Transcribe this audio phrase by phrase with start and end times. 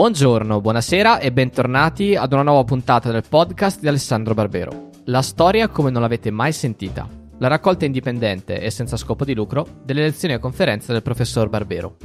[0.00, 4.88] Buongiorno, buonasera e bentornati ad una nuova puntata del podcast di Alessandro Barbero.
[5.04, 7.06] La storia come non l'avete mai sentita.
[7.36, 11.96] La raccolta indipendente e senza scopo di lucro delle lezioni e conferenze del professor Barbero.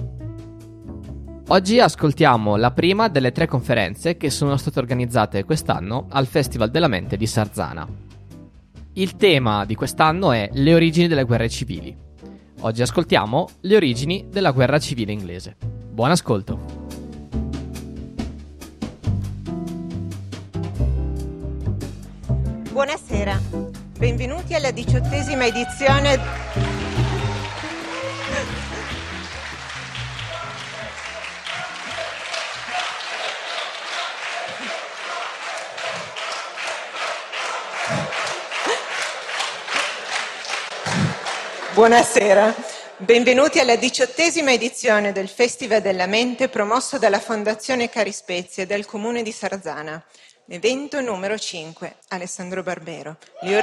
[1.47, 6.89] Oggi ascoltiamo la prima delle tre conferenze che sono state organizzate quest'anno al Festival della
[6.89, 7.87] Mente di Sarzana.
[8.91, 11.95] Il tema di quest'anno è le origini delle guerre civili.
[12.59, 15.55] Oggi ascoltiamo le origini della guerra civile inglese.
[15.93, 16.84] Buon ascolto!
[22.75, 23.39] Buonasera,
[23.97, 26.19] benvenuti alla diciottesima edizione.
[41.73, 42.53] Buonasera,
[42.97, 49.23] benvenuti alla diciottesima edizione del Festival della Mente promosso dalla Fondazione Carispezia e dal Comune
[49.23, 50.03] di Sarzana.
[50.47, 53.17] Evento numero 5, Alessandro Barbero.
[53.41, 53.59] Le,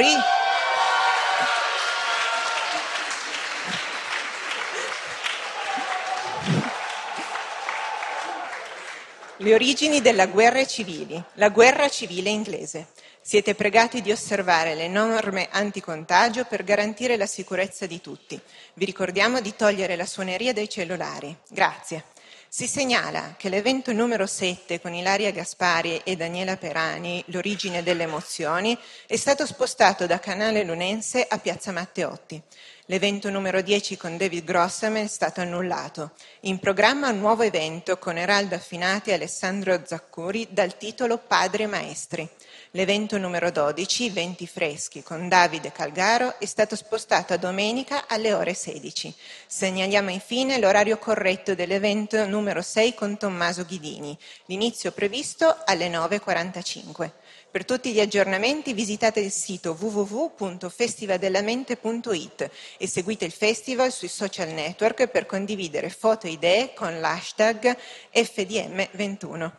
[9.37, 12.89] Le origini della guerra civili, la guerra civile inglese.
[13.21, 18.41] Siete pregati di osservare le norme anticontagio per garantire la sicurezza di tutti.
[18.75, 21.37] Vi ricordiamo di togliere la suoneria dai cellulari.
[21.49, 22.12] Grazie.
[22.55, 28.79] Si segnala che l'evento numero 7 con Ilaria Gaspari e Daniela Perani, L'origine delle emozioni,
[29.07, 32.43] è stato spostato da Canale Lunense a Piazza Matteotti.
[32.87, 36.11] L'evento numero 10 con David Grossam è stato annullato.
[36.41, 42.29] In programma un nuovo evento con Eraldo Affinati e Alessandro Zaccuri dal titolo Padre Maestri.
[42.75, 48.55] L'evento numero 12, Venti Freschi, con Davide Calgaro, è stato spostato a domenica alle ore
[48.55, 49.15] 16.
[49.47, 57.11] Segnaliamo infine l'orario corretto dell'evento numero 6 con Tommaso Ghidini, l'inizio previsto alle 9.45.
[57.51, 65.09] Per tutti gli aggiornamenti visitate il sito www.festivaldelamente.it e seguite il festival sui social network
[65.09, 67.77] per condividere foto e idee con l'hashtag
[68.15, 69.51] FDM21.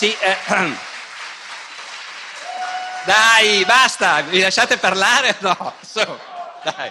[0.00, 0.34] Sì, eh,
[3.04, 5.36] dai, basta, mi lasciate parlare?
[5.44, 6.00] No, su,
[6.64, 6.90] dai.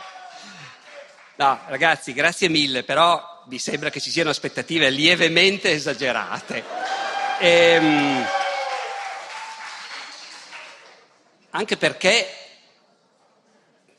[1.37, 6.63] No, ragazzi, grazie mille, però mi sembra che ci siano aspettative lievemente esagerate.
[7.39, 8.27] Ehm,
[11.49, 12.27] anche perché,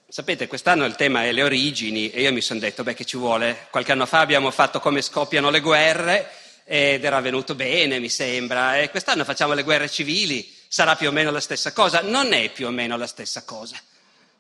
[0.09, 3.17] sapete, quest'anno il tema è le origini e io mi sono detto, beh, che ci
[3.17, 3.67] vuole?
[3.71, 6.40] Qualche anno fa abbiamo fatto come scoppiano le guerre
[6.73, 11.11] ed era venuto bene, mi sembra, e quest'anno facciamo le guerre civili, sarà più o
[11.11, 12.01] meno la stessa cosa.
[12.03, 13.75] Non è più o meno la stessa cosa,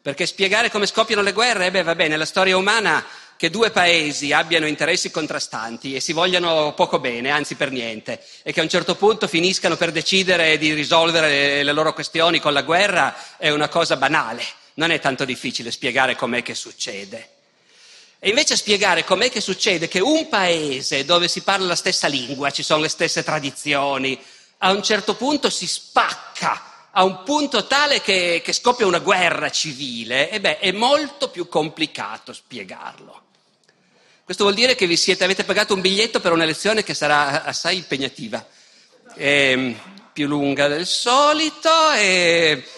[0.00, 3.04] perché spiegare come scoppiano le guerre, eh beh, va bene, la storia umana
[3.36, 8.52] che due paesi abbiano interessi contrastanti e si vogliano poco bene, anzi per niente, e
[8.52, 12.52] che a un certo punto finiscano per decidere di risolvere le, le loro questioni con
[12.52, 14.44] la guerra, è una cosa banale.
[14.74, 17.39] Non è tanto difficile spiegare com'è che succede.
[18.22, 22.50] E invece spiegare com'è che succede che un paese dove si parla la stessa lingua,
[22.50, 24.20] ci sono le stesse tradizioni,
[24.58, 29.48] a un certo punto si spacca a un punto tale che, che scoppia una guerra
[29.50, 33.22] civile, e beh, è molto più complicato spiegarlo.
[34.22, 37.44] Questo vuol dire che vi siete, avete pagato un biglietto per una lezione che sarà
[37.44, 38.46] assai impegnativa,
[39.14, 39.76] e,
[40.12, 41.70] più lunga del solito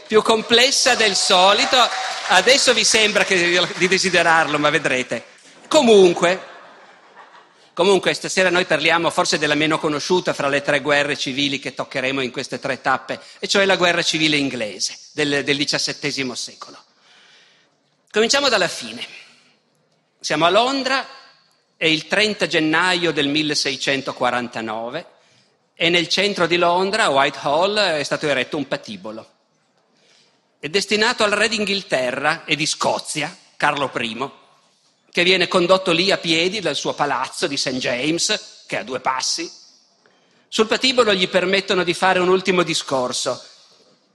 [0.06, 1.76] più complessa del solito.
[2.28, 5.31] Adesso vi sembra di desiderarlo, ma vedrete.
[5.72, 6.38] Comunque,
[7.72, 12.20] comunque, stasera noi parliamo forse della meno conosciuta fra le tre guerre civili che toccheremo
[12.20, 16.76] in queste tre tappe, e cioè la guerra civile inglese del, del XVII secolo.
[18.10, 19.02] Cominciamo dalla fine.
[20.20, 21.06] Siamo a Londra,
[21.74, 25.06] è il 30 gennaio del 1649
[25.72, 29.26] e nel centro di Londra, a Whitehall, è stato eretto un patibolo.
[30.58, 34.40] È destinato al re d'Inghilterra e di Scozia, Carlo I,
[35.12, 37.72] che viene condotto lì a piedi dal suo palazzo di St.
[37.72, 39.50] James, che è a due passi.
[40.48, 43.44] Sul patibolo gli permettono di fare un ultimo discorso,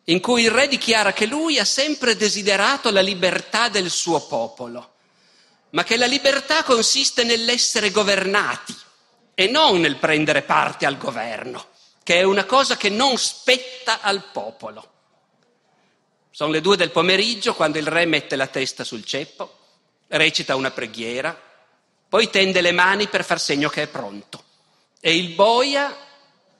[0.05, 4.94] in cui il re dichiara che lui ha sempre desiderato la libertà del suo popolo,
[5.71, 8.75] ma che la libertà consiste nell'essere governati
[9.35, 11.67] e non nel prendere parte al governo,
[12.01, 14.94] che è una cosa che non spetta al popolo.
[16.31, 19.57] Sono le due del pomeriggio quando il re mette la testa sul ceppo,
[20.07, 21.38] recita una preghiera,
[22.09, 24.44] poi tende le mani per far segno che è pronto.
[25.00, 25.95] E il boia,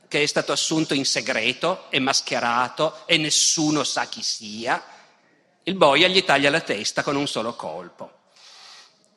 [0.08, 4.84] che è stato assunto in segreto, è mascherato e nessuno sa chi sia,
[5.64, 8.12] il boia gli taglia la testa con un solo colpo.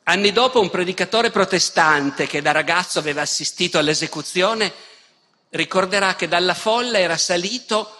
[0.03, 4.73] Anni dopo un predicatore protestante che da ragazzo aveva assistito all'esecuzione
[5.49, 7.97] ricorderà che dalla folla era salito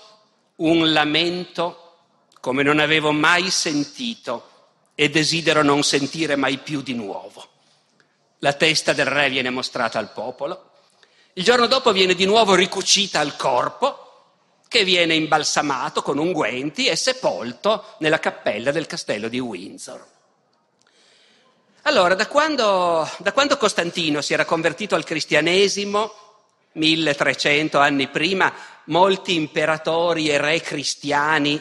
[0.58, 1.98] un lamento
[2.40, 4.51] come non avevo mai sentito
[5.02, 7.44] e desidero non sentire mai più di nuovo.
[8.38, 10.74] La testa del re viene mostrata al popolo,
[11.34, 13.98] il giorno dopo viene di nuovo ricucita al corpo,
[14.68, 20.06] che viene imbalsamato con unguenti e sepolto nella cappella del castello di Windsor.
[21.82, 26.14] Allora, da quando, da quando Costantino si era convertito al cristianesimo,
[26.74, 28.54] 1300 anni prima,
[28.86, 31.60] molti imperatori e re cristiani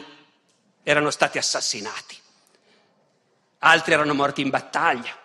[0.83, 2.20] erano stati assassinati,
[3.61, 5.17] altri erano morti in battaglia.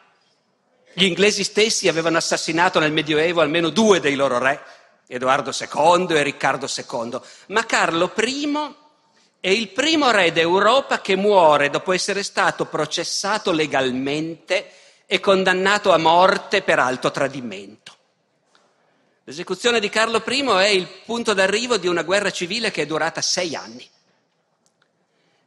[0.93, 4.63] Gli inglesi stessi avevano assassinato nel Medioevo almeno due dei loro re,
[5.07, 8.75] Edoardo II e Riccardo II, ma Carlo I
[9.41, 14.71] è il primo re d'Europa che muore dopo essere stato processato legalmente
[15.07, 17.95] e condannato a morte per alto tradimento.
[19.25, 23.21] L'esecuzione di Carlo I è il punto d'arrivo di una guerra civile che è durata
[23.21, 23.89] sei anni.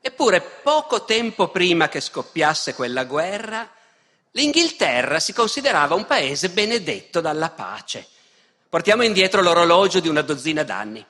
[0.01, 3.69] Eppure poco tempo prima che scoppiasse quella guerra,
[4.31, 8.07] l'Inghilterra si considerava un paese benedetto dalla pace.
[8.69, 11.05] Portiamo indietro l'orologio di una dozzina d'anni.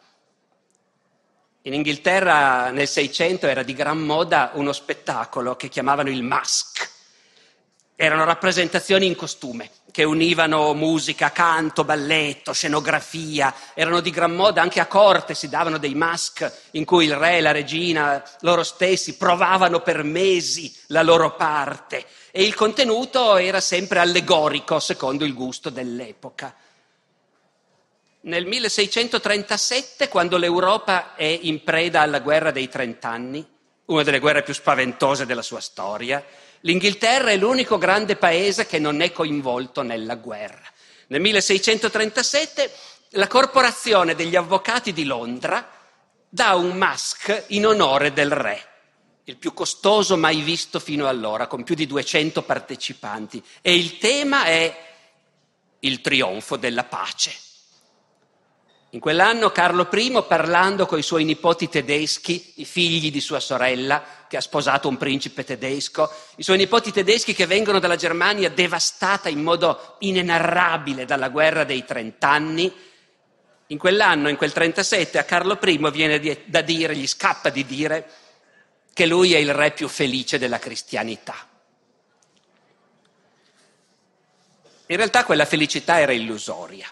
[1.64, 6.90] In Inghilterra nel Seicento era di gran moda uno spettacolo che chiamavano il mask.
[7.96, 9.70] Erano rappresentazioni in costume
[10.00, 15.78] che univano musica, canto, balletto, scenografia, erano di gran moda anche a corte, si davano
[15.78, 21.36] dei mask in cui il re la regina loro stessi provavano per mesi la loro
[21.36, 26.56] parte e il contenuto era sempre allegorico secondo il gusto dell'epoca.
[28.22, 33.46] Nel 1637, quando l'Europa è in preda alla guerra dei trent'anni,
[33.88, 36.24] una delle guerre più spaventose della sua storia,
[36.62, 40.68] L'Inghilterra è l'unico grande paese che non è coinvolto nella guerra.
[41.08, 42.72] Nel 1637
[43.12, 45.68] la Corporazione degli Avvocati di Londra
[46.28, 48.68] dà un mask in onore del re,
[49.24, 53.44] il più costoso mai visto fino allora, con più di 200 partecipanti.
[53.62, 54.88] E il tema è
[55.80, 57.49] il trionfo della pace.
[58.92, 64.04] In quell'anno Carlo I, parlando con i suoi nipoti tedeschi, i figli di sua sorella,
[64.28, 69.30] che ha sposato un principe tedesco, i suoi nipoti tedeschi che vengono dalla Germania devastata
[69.30, 72.74] in modo inenarrabile dalla guerra dei trent'anni,
[73.68, 78.10] in quell'anno, in quel 37, a Carlo I viene da dire, gli scappa di dire
[78.92, 81.36] che lui è il re più felice della cristianità.
[84.88, 86.92] In realtà quella felicità era illusoria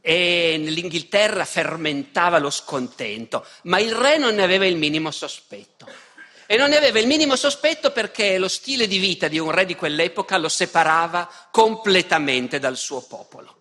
[0.00, 5.86] e l'Inghilterra fermentava lo scontento, ma il re non ne aveva il minimo sospetto.
[6.46, 9.66] E non ne aveva il minimo sospetto perché lo stile di vita di un re
[9.66, 13.56] di quell'epoca lo separava completamente dal suo popolo.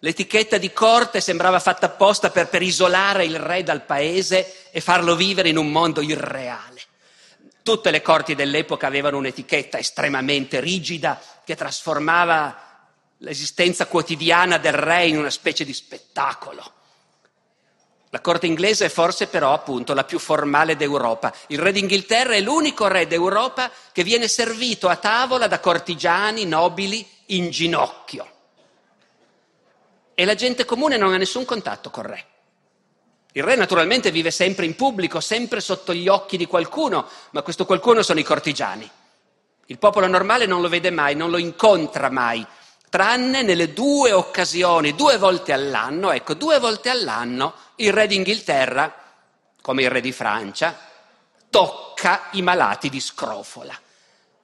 [0.00, 5.16] L'etichetta di corte sembrava fatta apposta per, per isolare il re dal paese e farlo
[5.16, 6.82] vivere in un mondo irreale.
[7.62, 12.65] Tutte le corti dell'epoca avevano un'etichetta estremamente rigida che trasformava
[13.18, 16.72] l'esistenza quotidiana del re in una specie di spettacolo.
[18.10, 21.34] La corte inglese è forse però appunto la più formale d'Europa.
[21.48, 27.06] Il re d'Inghilterra è l'unico re d'Europa che viene servito a tavola da cortigiani nobili
[27.26, 28.32] in ginocchio.
[30.14, 32.26] E la gente comune non ha nessun contatto col re.
[33.32, 37.66] Il re naturalmente vive sempre in pubblico, sempre sotto gli occhi di qualcuno, ma questo
[37.66, 38.90] qualcuno sono i cortigiani.
[39.66, 42.46] Il popolo normale non lo vede mai, non lo incontra mai,
[42.96, 48.90] tranne nelle due occasioni, due volte all'anno, ecco, due volte all'anno il re d'Inghilterra,
[49.60, 50.74] come il re di Francia,
[51.50, 53.78] tocca i malati di scrofola,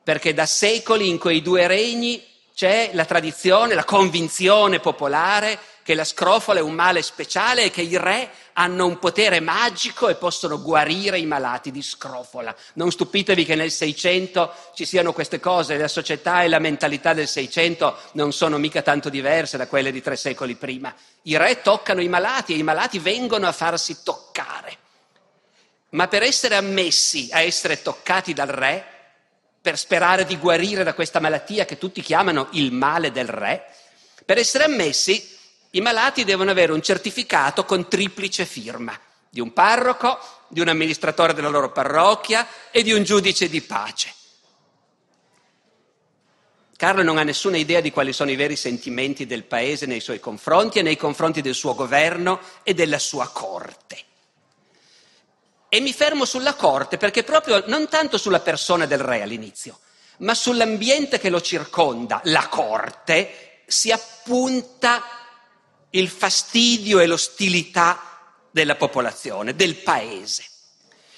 [0.03, 2.23] perché da secoli in quei due regni
[2.55, 7.83] c'è la tradizione, la convinzione popolare che la scrofola è un male speciale e che
[7.83, 12.55] i re hanno un potere magico e possono guarire i malati di scrofola.
[12.75, 17.29] Non stupitevi che nel Seicento ci siano queste cose, la società e la mentalità del
[17.29, 20.95] Seicento non sono mica tanto diverse da quelle di tre secoli prima.
[21.23, 24.77] I re toccano i malati e i malati vengono a farsi toccare.
[25.91, 28.87] Ma per essere ammessi a essere toccati dal re,
[29.61, 33.65] per sperare di guarire da questa malattia che tutti chiamano il male del re,
[34.25, 35.32] per essere ammessi
[35.73, 38.99] i malati devono avere un certificato con triplice firma.
[39.35, 44.13] di un parroco, di un amministratore della loro parrocchia e di un giudice di pace.
[46.77, 50.21] Carlo non ha nessuna idea di quali sono i veri sentimenti del paese nei suoi
[50.21, 54.05] confronti e nei confronti del suo governo e della sua corte.
[55.71, 59.79] E mi fermo sulla corte perché proprio non tanto sulla persona del re all'inizio,
[60.19, 65.03] ma sull'ambiente che lo circonda, la corte, si appunta
[65.95, 68.01] il fastidio e l'ostilità
[68.51, 70.45] della popolazione, del paese.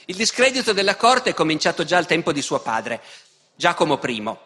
[0.06, 3.02] Il discredito della corte è cominciato già al tempo di suo padre,
[3.54, 4.36] Giacomo I.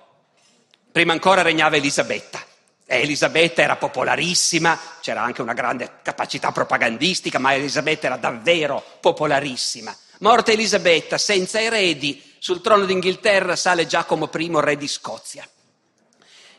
[0.93, 2.45] Prima ancora regnava Elisabetta.
[2.87, 9.95] E Elisabetta era popolarissima, c'era anche una grande capacità propagandistica, ma Elisabetta era davvero popolarissima.
[10.21, 15.47] Morta Elisabetta, senza eredi, sul trono d'Inghilterra sale Giacomo I, re di Scozia.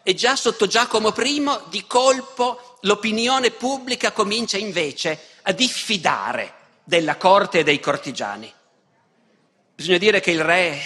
[0.03, 7.59] E già sotto Giacomo I, di colpo, l'opinione pubblica comincia invece a diffidare della corte
[7.59, 8.51] e dei cortigiani.
[9.75, 10.77] Bisogna dire che il re,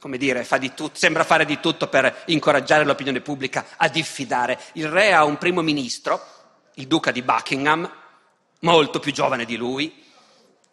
[0.00, 4.58] come dire, fa tutto, sembra fare di tutto per incoraggiare l'opinione pubblica a diffidare.
[4.72, 6.20] Il re ha un primo ministro,
[6.74, 7.90] il duca di Buckingham,
[8.60, 10.04] molto più giovane di lui,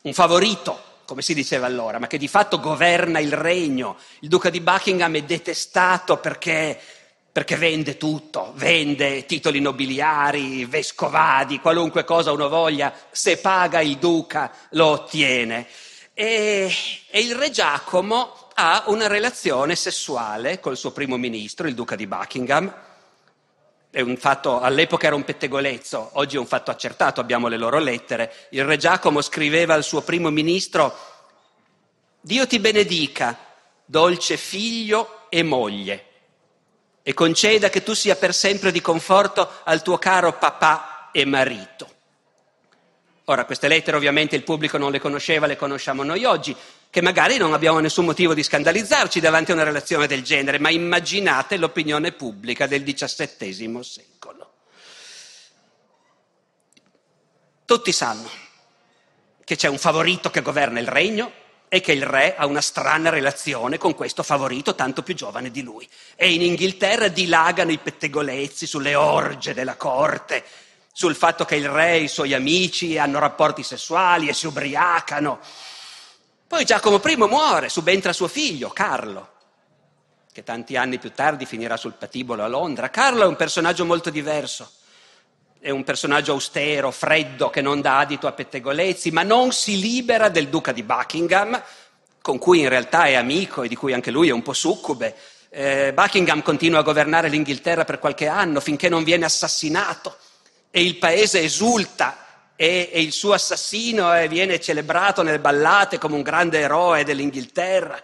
[0.01, 3.97] un favorito come si diceva allora, ma che di fatto governa il regno.
[4.21, 6.79] Il duca di Buckingham è detestato perché
[7.35, 14.49] perché vende tutto, vende titoli nobiliari, vescovadi, qualunque cosa uno voglia, se paga il duca
[14.69, 15.67] lo ottiene.
[16.13, 16.73] E,
[17.09, 22.07] e il re Giacomo ha una relazione sessuale col suo primo ministro, il duca di
[22.07, 22.73] Buckingham.
[23.89, 27.79] È un fatto, all'epoca era un pettegolezzo, oggi è un fatto accertato, abbiamo le loro
[27.79, 28.33] lettere.
[28.51, 30.97] Il re Giacomo scriveva al suo primo ministro,
[32.21, 33.37] Dio ti benedica,
[33.83, 36.13] dolce figlio e moglie
[37.07, 41.87] e conceda che tu sia per sempre di conforto al tuo caro papà e marito.
[43.25, 46.55] Ora, queste lettere ovviamente il pubblico non le conosceva, le conosciamo noi oggi,
[46.89, 50.71] che magari non abbiamo nessun motivo di scandalizzarci davanti a una relazione del genere, ma
[50.71, 54.53] immaginate l'opinione pubblica del XVII secolo.
[57.65, 58.31] Tutti sanno
[59.43, 61.31] che c'è un favorito che governa il regno,
[61.67, 65.61] è che il re ha una strana relazione con questo favorito tanto più giovane di
[65.61, 65.87] lui.
[66.15, 70.43] E in Inghilterra dilagano i pettegolezzi sulle orge della corte,
[70.91, 75.39] sul fatto che il re e i suoi amici hanno rapporti sessuali e si ubriacano.
[76.47, 79.31] Poi Giacomo I muore, subentra suo figlio, Carlo,
[80.31, 82.89] che tanti anni più tardi finirà sul patibolo a Londra.
[82.89, 84.71] Carlo è un personaggio molto diverso
[85.65, 90.29] è un personaggio austero, freddo, che non dà adito a pettegolezzi, ma non si libera
[90.29, 91.59] del duca di Buckingham,
[92.21, 95.15] con cui in realtà è amico e di cui anche lui è un po' succube.
[95.49, 100.15] Eh, Buckingham continua a governare l'Inghilterra per qualche anno finché non viene assassinato
[100.69, 106.13] e il paese esulta e, e il suo assassino eh, viene celebrato nelle ballate come
[106.13, 107.99] un grande eroe dell'Inghilterra.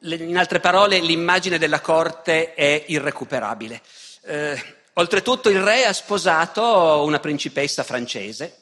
[0.00, 3.80] In altre parole, l'immagine della corte è irrecuperabile.
[4.24, 8.58] Eh, Oltretutto il re ha sposato una principessa francese.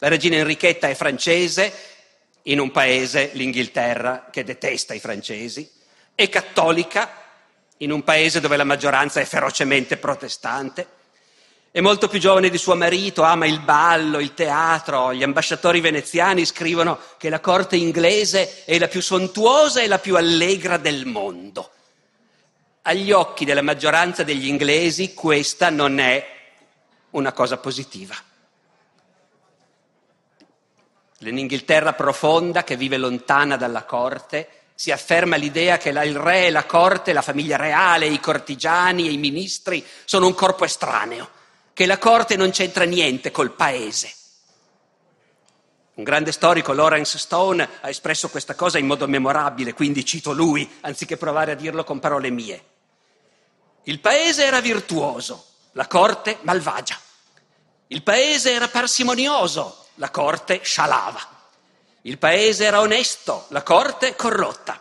[0.00, 1.72] La regina Enrichetta è francese
[2.42, 5.70] in un paese, l'Inghilterra, che detesta i francesi,
[6.14, 7.10] è cattolica
[7.78, 10.86] in un paese dove la maggioranza è ferocemente protestante,
[11.70, 16.44] è molto più giovane di suo marito, ama il ballo, il teatro, gli ambasciatori veneziani
[16.44, 21.70] scrivono che la corte inglese è la più sontuosa e la più allegra del mondo
[22.82, 26.26] agli occhi della maggioranza degli inglesi questa non è
[27.10, 28.14] una cosa positiva.
[31.18, 37.12] Nell'Inghilterra profonda, che vive lontana dalla corte, si afferma l'idea che il re, la corte,
[37.12, 41.30] la famiglia reale, i cortigiani e i ministri sono un corpo estraneo,
[41.72, 44.12] che la corte non c'entra niente col paese.
[45.94, 50.68] Un grande storico, Lawrence Stone, ha espresso questa cosa in modo memorabile, quindi cito lui,
[50.80, 52.70] anziché provare a dirlo con parole mie.
[53.84, 56.98] Il paese era virtuoso, la corte malvagia.
[57.88, 61.20] Il paese era parsimonioso, la corte scialava.
[62.02, 64.80] Il paese era onesto, la corte corrotta.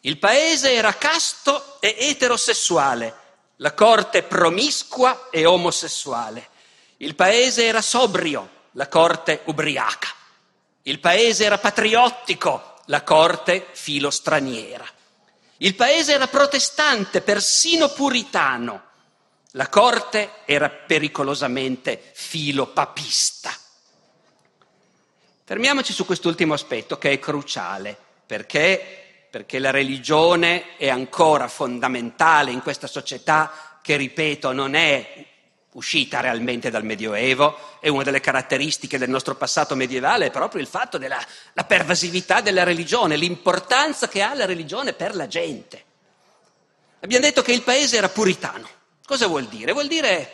[0.00, 3.16] Il paese era casto e eterosessuale,
[3.56, 6.48] la corte promiscua e omosessuale.
[6.98, 10.08] Il paese era sobrio, la corte ubriaca.
[10.82, 14.86] Il paese era patriottico, la corte filostraniera.
[15.58, 18.82] Il paese era protestante, persino puritano.
[19.52, 23.54] La corte era pericolosamente filopapista.
[25.44, 27.96] Fermiamoci su quest'ultimo aspetto che è cruciale,
[28.26, 35.24] perché, perché la religione è ancora fondamentale in questa società che, ripeto, non è
[35.76, 40.66] uscita realmente dal Medioevo e una delle caratteristiche del nostro passato medievale è proprio il
[40.66, 41.22] fatto della
[41.66, 45.84] pervasività della religione, l'importanza che ha la religione per la gente.
[47.00, 48.68] Abbiamo detto che il paese era puritano.
[49.04, 49.72] Cosa vuol dire?
[49.72, 50.30] Vuol dire,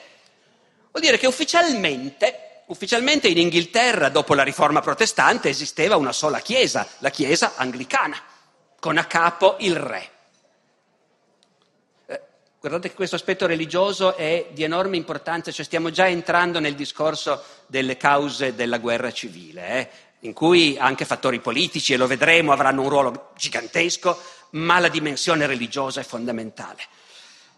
[0.93, 6.87] vuol dire che ufficialmente, ufficialmente in Inghilterra, dopo la riforma protestante, esisteva una sola chiesa,
[6.99, 8.17] la chiesa anglicana,
[8.79, 10.12] con a capo il re.
[12.63, 17.43] Guardate che questo aspetto religioso è di enorme importanza, cioè stiamo già entrando nel discorso
[17.67, 19.91] delle cause della guerra civile, eh,
[20.21, 24.17] in cui anche fattori politici, e lo vedremo, avranno un ruolo gigantesco,
[24.51, 26.85] ma la dimensione religiosa è fondamentale.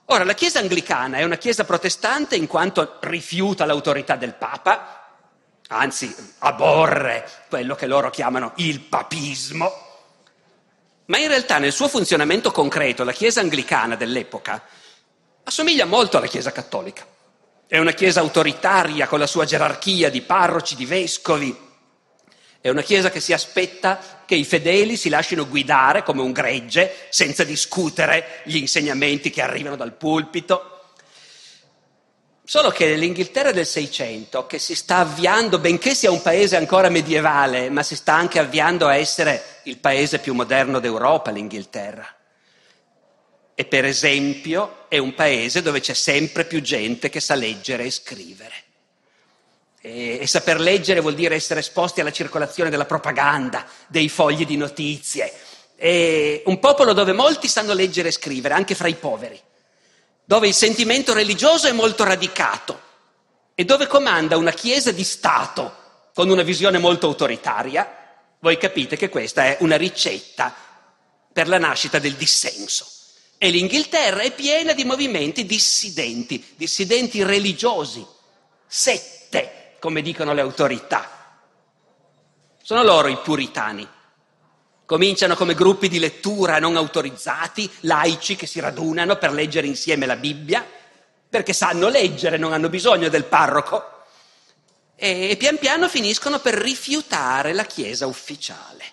[0.06, 5.18] Ora, la Chiesa anglicana è una Chiesa protestante in quanto rifiuta l'autorità del Papa,
[5.68, 9.70] anzi aborre quello che loro chiamano il papismo,
[11.04, 14.62] ma in realtà nel suo funzionamento concreto la Chiesa anglicana dell'epoca
[15.44, 17.06] assomiglia molto alla Chiesa cattolica.
[17.66, 21.56] È una Chiesa autoritaria con la sua gerarchia di parroci, di vescovi.
[22.60, 27.06] È una Chiesa che si aspetta che i fedeli si lasciano guidare come un gregge
[27.10, 30.70] senza discutere gli insegnamenti che arrivano dal pulpito.
[32.46, 37.70] Solo che nell'Inghilterra del Seicento, che si sta avviando, benché sia un paese ancora medievale,
[37.70, 42.13] ma si sta anche avviando a essere il paese più moderno d'Europa, l'Inghilterra.
[43.54, 47.90] E per esempio è un paese dove c'è sempre più gente che sa leggere e
[47.90, 48.54] scrivere.
[49.80, 54.56] E, e saper leggere vuol dire essere esposti alla circolazione della propaganda, dei fogli di
[54.56, 55.32] notizie.
[55.76, 59.40] È un popolo dove molti sanno leggere e scrivere, anche fra i poveri,
[60.25, 62.80] dove il sentimento religioso è molto radicato
[63.54, 65.82] e dove comanda una chiesa di Stato
[66.14, 68.02] con una visione molto autoritaria,
[68.40, 70.54] voi capite che questa è una ricetta
[71.32, 72.93] per la nascita del dissenso.
[73.44, 78.02] E l'Inghilterra è piena di movimenti dissidenti, dissidenti religiosi,
[78.66, 81.42] sette, come dicono le autorità.
[82.62, 83.86] Sono loro i puritani.
[84.86, 90.16] Cominciano come gruppi di lettura non autorizzati, laici che si radunano per leggere insieme la
[90.16, 90.66] Bibbia,
[91.28, 94.04] perché sanno leggere, non hanno bisogno del parroco,
[94.97, 98.84] e pian piano finiscono per rifiutare la Chiesa ufficiale.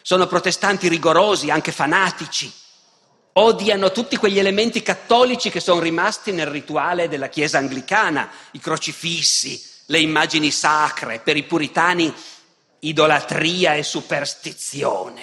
[0.00, 2.50] Sono protestanti rigorosi, anche fanatici,
[3.36, 9.60] odiano tutti quegli elementi cattolici che sono rimasti nel rituale della Chiesa anglicana, i crocifissi,
[9.86, 12.12] le immagini sacre, per i puritani
[12.80, 15.22] idolatria e superstizione.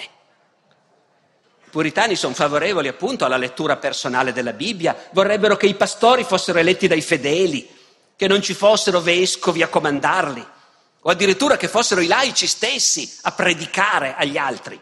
[1.64, 6.58] I puritani sono favorevoli appunto alla lettura personale della Bibbia, vorrebbero che i pastori fossero
[6.58, 7.66] eletti dai fedeli,
[8.14, 10.46] che non ci fossero vescovi a comandarli,
[11.04, 14.80] o addirittura che fossero i laici stessi a predicare agli altri.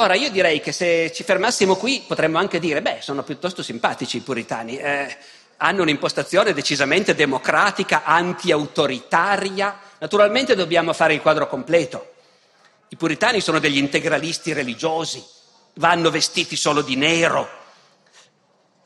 [0.00, 4.18] Ora io direi che se ci fermassimo qui potremmo anche dire, beh, sono piuttosto simpatici
[4.18, 5.16] i puritani, eh,
[5.56, 9.76] hanno un'impostazione decisamente democratica, anti-autoritaria.
[9.98, 12.12] Naturalmente dobbiamo fare il quadro completo.
[12.90, 15.20] I puritani sono degli integralisti religiosi,
[15.74, 17.48] vanno vestiti solo di nero,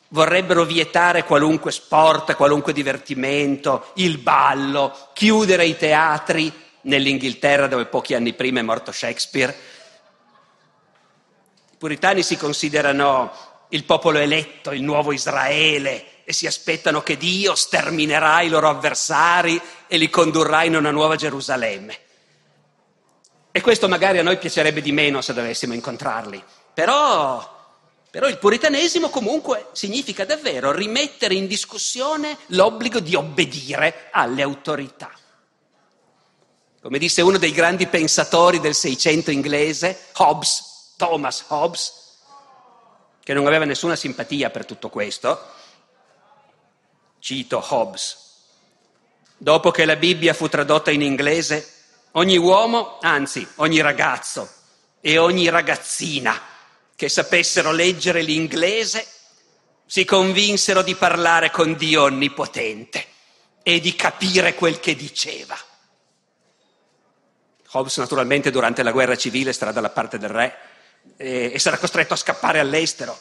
[0.09, 6.51] vorrebbero vietare qualunque sport, qualunque divertimento, il ballo, chiudere i teatri
[6.85, 9.55] nell'Inghilterra dove pochi anni prima è morto Shakespeare
[11.83, 13.33] puritani si considerano
[13.71, 19.61] il popolo eletto, il nuovo Israele e si aspettano che Dio sterminerà i loro avversari
[19.88, 21.99] e li condurrà in una nuova Gerusalemme.
[23.51, 26.40] E questo magari a noi piacerebbe di meno se dovessimo incontrarli,
[26.73, 27.75] però,
[28.12, 35.11] però il puritanesimo comunque significa davvero rimettere in discussione l'obbligo di obbedire alle autorità.
[36.81, 40.71] Come disse uno dei grandi pensatori del Seicento inglese, Hobbes,
[41.02, 41.92] Thomas Hobbes,
[43.24, 45.46] che non aveva nessuna simpatia per tutto questo,
[47.18, 48.18] cito Hobbes,
[49.36, 51.72] dopo che la Bibbia fu tradotta in inglese,
[52.12, 54.48] ogni uomo, anzi ogni ragazzo
[55.00, 56.40] e ogni ragazzina
[56.94, 59.04] che sapessero leggere l'inglese
[59.84, 63.06] si convinsero di parlare con Dio Onnipotente
[63.64, 65.58] e di capire quel che diceva.
[67.72, 70.70] Hobbes naturalmente durante la guerra civile starà dalla parte del re
[71.16, 73.18] e, sarà costretto a scappare all'estero.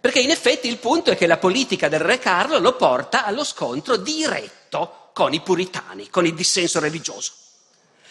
[0.00, 3.44] Perché in effetti il punto è che la politica del re Carlo lo porta allo
[3.44, 7.32] scontro diretto con i puritani, con il dissenso religioso.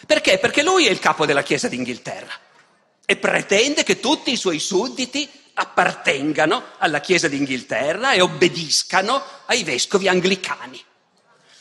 [0.06, 0.38] Perché?
[0.38, 2.32] Perché lui è il capo della Chiesa d'Inghilterra
[3.04, 10.08] e pretende che tutti i suoi sudditi appartengano alla Chiesa d'Inghilterra e obbediscano ai vescovi
[10.08, 10.84] anglicani.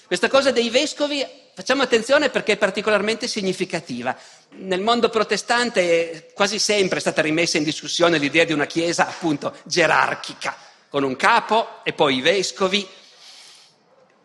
[0.06, 1.26] Questa cosa dei vescovi
[1.58, 4.16] Facciamo attenzione perché è particolarmente significativa.
[4.58, 9.56] Nel mondo protestante quasi sempre è stata rimessa in discussione l'idea di una chiesa appunto
[9.64, 10.56] gerarchica,
[10.88, 12.88] con un capo e poi i vescovi.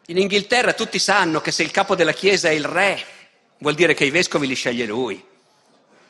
[0.08, 3.02] In Inghilterra tutti sanno che se il capo della Chiesa è il re,
[3.60, 5.24] vuol dire che i vescovi li sceglie lui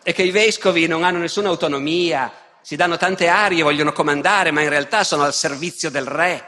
[0.02, 2.32] e che i vescovi non hanno nessuna autonomia,
[2.62, 6.46] si danno tante arie, vogliono comandare, ma in realtà sono al servizio del re.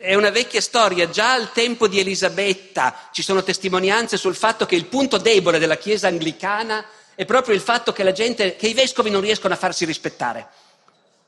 [0.00, 4.76] È una vecchia storia, già al tempo di Elisabetta ci sono testimonianze sul fatto che
[4.76, 6.84] il punto debole della Chiesa anglicana
[7.16, 10.46] è proprio il fatto che, gente, che i vescovi non riescono a farsi rispettare.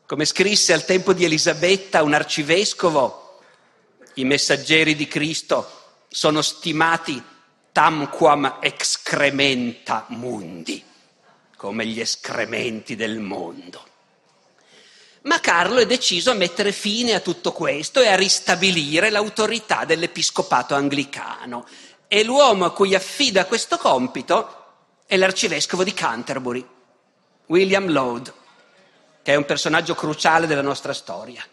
[0.06, 3.40] Come scrisse al tempo di Elisabetta un arcivescovo,
[4.14, 7.20] i messaggeri di Cristo sono stimati
[7.72, 10.80] tamquam excrementa mundi,
[11.56, 13.89] come gli escrementi del mondo.
[15.22, 20.74] Ma Carlo è deciso a mettere fine a tutto questo e a ristabilire l'autorità dell'episcopato
[20.74, 21.66] anglicano.
[22.08, 24.56] E l'uomo a cui affida questo compito
[25.06, 26.66] è l'arcivescovo di Canterbury,
[27.46, 28.32] William Laud,
[29.22, 31.44] che è un personaggio cruciale della nostra storia.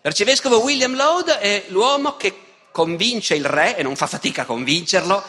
[0.00, 2.34] L'arcivescovo William Laud è l'uomo che
[2.72, 5.22] convince il re, e non fa fatica a convincerlo,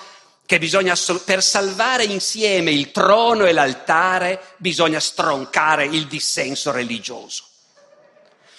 [0.45, 7.45] che bisogna, per salvare insieme il trono e l'altare, bisogna stroncare il dissenso religioso.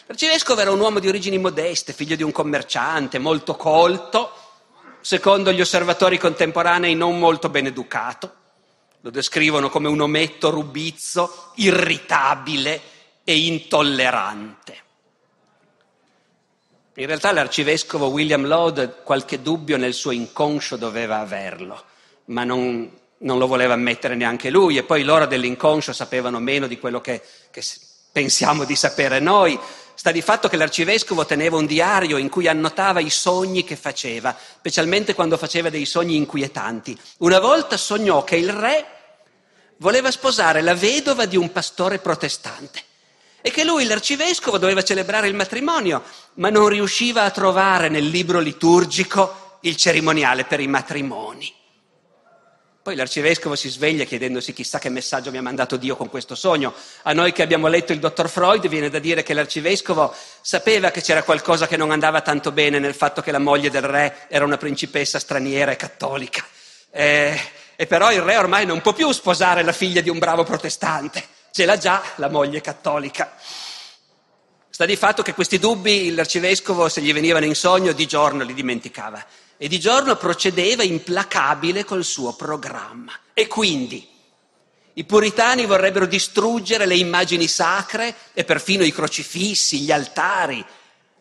[0.06, 4.32] L'arcivescovo era un uomo di origini modeste, figlio di un commerciante, molto colto,
[5.00, 8.34] secondo gli osservatori contemporanei non molto ben educato.
[9.00, 12.80] Lo descrivono come un ometto rubizzo, irritabile
[13.24, 14.80] e intollerante.
[16.96, 21.82] In realtà l'arcivescovo William Laud qualche dubbio nel suo inconscio doveva averlo,
[22.26, 26.78] ma non, non lo voleva ammettere neanche lui e poi loro dell'inconscio sapevano meno di
[26.78, 27.62] quello che, che
[28.12, 29.58] pensiamo di sapere noi.
[30.02, 34.36] Sta di fatto che l'arcivescovo teneva un diario in cui annotava i sogni che faceva,
[34.36, 36.98] specialmente quando faceva dei sogni inquietanti.
[37.18, 38.84] Una volta sognò che il re
[39.76, 42.82] voleva sposare la vedova di un pastore protestante
[43.40, 46.02] e che lui, l'arcivescovo, doveva celebrare il matrimonio,
[46.34, 51.61] ma non riusciva a trovare nel libro liturgico il cerimoniale per i matrimoni.
[52.82, 56.74] Poi l'arcivescovo si sveglia chiedendosi chissà che messaggio mi ha mandato Dio con questo sogno.
[57.02, 61.00] A noi che abbiamo letto il dottor Freud viene da dire che l'arcivescovo sapeva che
[61.00, 64.44] c'era qualcosa che non andava tanto bene nel fatto che la moglie del re era
[64.44, 66.44] una principessa straniera e cattolica.
[66.90, 67.40] Eh,
[67.76, 71.22] e però il re ormai non può più sposare la figlia di un bravo protestante,
[71.52, 73.36] ce l'ha già la moglie cattolica.
[74.68, 78.54] Sta di fatto che questi dubbi l'arcivescovo, se gli venivano in sogno, di giorno li
[78.54, 79.24] dimenticava
[79.62, 83.12] e di giorno procedeva implacabile col suo programma.
[83.32, 84.04] E quindi
[84.94, 90.66] i puritani vorrebbero distruggere le immagini sacre e perfino i crocifissi, gli altari.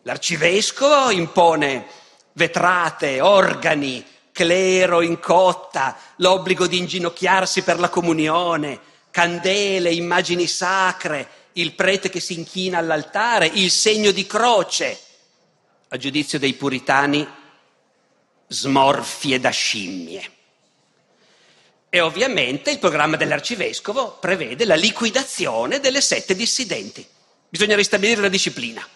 [0.02, 1.86] L'arcivescovo impone
[2.32, 8.80] vetrate, organi, clero in cotta, l'obbligo di inginocchiarsi per la comunione,
[9.12, 14.98] candele, immagini sacre, il prete che si inchina all'altare, il segno di croce.
[15.90, 17.40] A giudizio dei puritani
[18.52, 20.30] smorfie da scimmie.
[21.88, 27.06] E ovviamente il programma dell'arcivescovo prevede la liquidazione delle sette dissidenti.
[27.48, 28.86] Bisogna ristabilire la disciplina.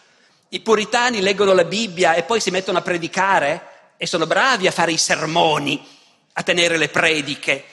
[0.51, 4.71] I puritani leggono la Bibbia e poi si mettono a predicare e sono bravi a
[4.71, 5.85] fare i sermoni,
[6.35, 7.65] a tenere le prediche,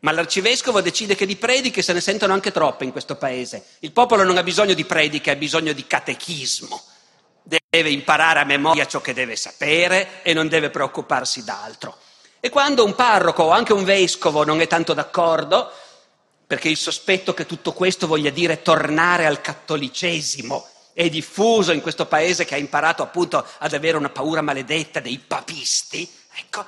[0.00, 3.64] ma l'arcivescovo decide che di prediche se ne sentono anche troppe in questo paese.
[3.80, 6.82] Il popolo non ha bisogno di prediche, ha bisogno di catechismo
[7.46, 11.96] deve imparare a memoria ciò che deve sapere e non deve preoccuparsi d'altro.
[12.40, 15.70] E quando un parroco o anche un vescovo non è tanto d'accordo,
[16.46, 22.06] perché il sospetto che tutto questo voglia dire tornare al cattolicesimo è diffuso in questo
[22.06, 26.64] paese che ha imparato appunto ad avere una paura maledetta dei papisti, ecco,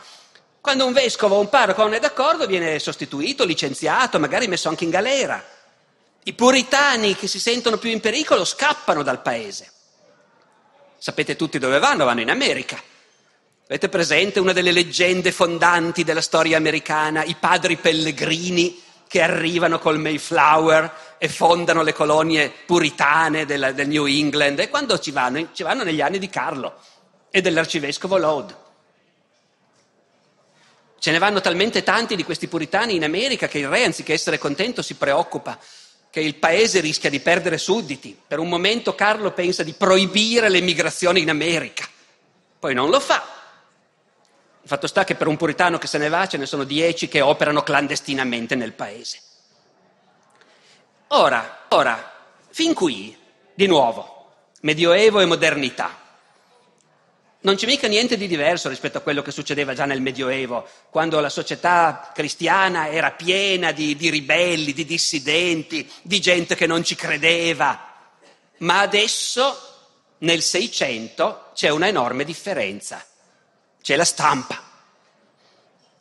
[0.61, 4.85] quando un vescovo o un parroco non è d'accordo viene sostituito, licenziato, magari messo anche
[4.85, 5.43] in galera.
[6.25, 9.73] I puritani che si sentono più in pericolo scappano dal paese.
[10.99, 12.05] Sapete tutti dove vanno?
[12.05, 12.77] Vanno in America.
[13.67, 20.01] Avete presente una delle leggende fondanti della storia americana, i padri pellegrini che arrivano col
[20.01, 24.59] Mayflower e fondano le colonie puritane del, del New England?
[24.59, 25.49] E quando ci vanno?
[25.53, 26.81] Ci vanno negli anni di Carlo
[27.31, 28.57] e dell'arcivescovo Laud.
[30.99, 34.39] Ce ne vanno talmente tanti di questi puritani in America che il re, anziché essere
[34.39, 35.57] contento, si preoccupa
[36.11, 38.19] che il paese rischia di perdere sudditi.
[38.27, 41.87] Per un momento Carlo pensa di proibire l'emigrazione in America,
[42.59, 43.37] poi non lo fa.
[44.63, 47.09] Il fatto sta che per un puritano che se ne va ce ne sono dieci
[47.09, 49.21] che operano clandestinamente nel paese.
[51.09, 52.13] Ora, ora,
[52.51, 53.17] fin qui,
[53.55, 54.17] di nuovo,
[54.61, 56.08] Medioevo e modernità.
[57.41, 61.21] Non c'è mica niente di diverso rispetto a quello che succedeva già nel Medioevo, quando
[61.21, 66.97] la società cristiana era piena di, di, ribelli, di dissidenti, di gente che non ci
[66.97, 67.95] credeva.
[68.59, 69.69] Ma adesso
[70.21, 73.05] Nel 600 c'è una enorme differenza,
[73.81, 74.67] c'è la stampa.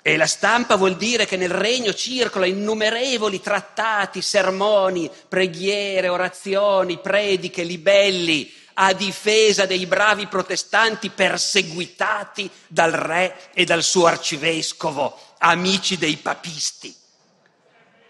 [0.02, 7.64] E la stampa vuol dire che nel regno circola innumerevoli trattati, sermoni, preghiere, orazioni, prediche,
[7.64, 16.18] libelli a difesa dei bravi protestanti perseguitati dal re e dal suo arcivescovo, amici dei
[16.18, 16.96] papisti.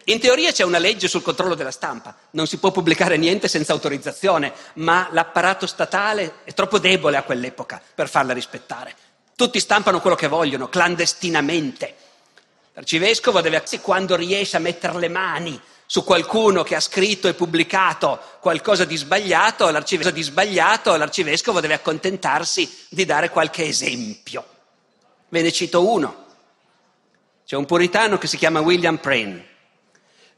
[0.06, 3.73] In teoria c'è una legge sul controllo della stampa, non si può pubblicare niente senza
[3.73, 8.95] autorizzazione, ma l'apparato statale è troppo debole a quell'epoca per farla rispettare.
[9.36, 11.95] Tutti stampano quello che vogliono, clandestinamente.
[12.73, 18.19] L'arcivescovo deve, quando riesce a mettere le mani su qualcuno che ha scritto e pubblicato
[18.39, 24.45] qualcosa di sbagliato, l'arcivescovo, di sbagliato, l'arcivescovo deve accontentarsi di dare qualche esempio.
[25.30, 26.26] Ve ne cito uno.
[27.43, 29.56] C'è un puritano che si chiama William Prane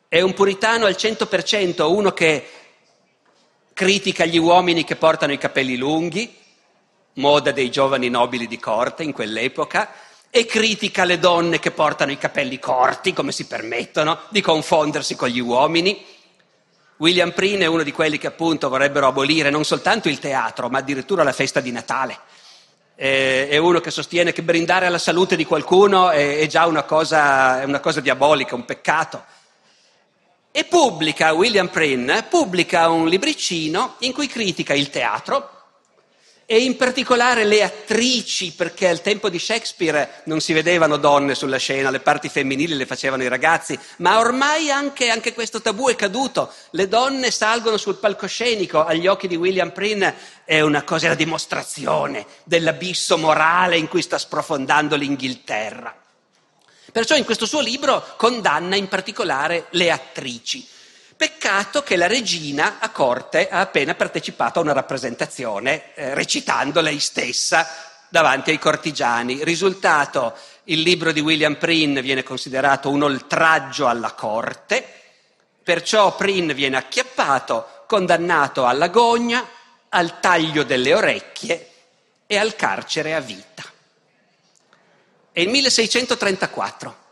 [0.10, 2.50] è un puritano al 100%, uno che
[3.74, 6.36] critica gli uomini che portano i capelli lunghi,
[7.14, 9.88] moda dei giovani nobili di corte in quell'epoca,
[10.32, 15.30] e critica le donne che portano i capelli corti, come si permettono di confondersi con
[15.30, 16.06] gli uomini.
[16.98, 20.80] William Prine è uno di quelli che appunto vorrebbero abolire non soltanto il teatro, ma
[20.80, 22.20] addirittura la festa di Natale.
[22.94, 27.64] È uno che sostiene che brindare alla salute di qualcuno è già una cosa, è
[27.64, 29.24] una cosa diabolica, un peccato.
[30.52, 35.59] E pubblica, William Prynne, pubblica un libricino in cui critica il teatro
[36.52, 41.58] e in particolare le attrici, perché al tempo di Shakespeare non si vedevano donne sulla
[41.58, 45.96] scena, le parti femminili le facevano i ragazzi, ma ormai anche, anche questo tabù è
[45.96, 51.10] caduto, le donne salgono sul palcoscenico, agli occhi di William Prynne è una cosa, è
[51.10, 55.96] la dimostrazione dell'abisso morale in cui sta sprofondando l'Inghilterra.
[56.92, 60.68] Perciò in questo suo libro condanna in particolare le attrici.
[61.20, 67.02] Peccato che la regina a corte ha appena partecipato a una rappresentazione eh, recitando lei
[67.02, 67.68] stessa
[68.08, 69.44] davanti ai cortigiani.
[69.44, 74.82] Risultato, il libro di William Prynne viene considerato un oltraggio alla corte,
[75.62, 79.46] perciò Prynne viene acchiappato, condannato alla gogna,
[79.90, 81.70] al taglio delle orecchie
[82.28, 83.66] e al carcere a vita.
[85.34, 87.08] È il 1634.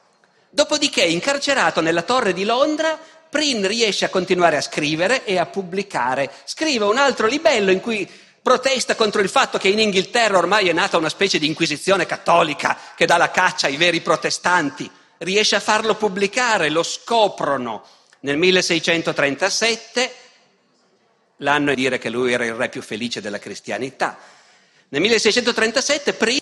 [0.49, 2.97] Dopodiché, incarcerato nella torre di Londra,
[3.29, 6.31] Prin riesce a continuare a scrivere e a pubblicare.
[6.45, 8.09] Scrive un altro libello in cui
[8.41, 12.77] protesta contro il fatto che in Inghilterra ormai è nata una specie di inquisizione cattolica
[12.95, 14.89] che dà la caccia ai veri protestanti.
[15.17, 17.83] Riesce a farlo pubblicare, lo scoprono
[18.21, 20.13] nel 1637,
[21.37, 24.17] l'anno è dire che lui era il re più felice della cristianità.
[24.89, 26.39] Nel 1637, Prin.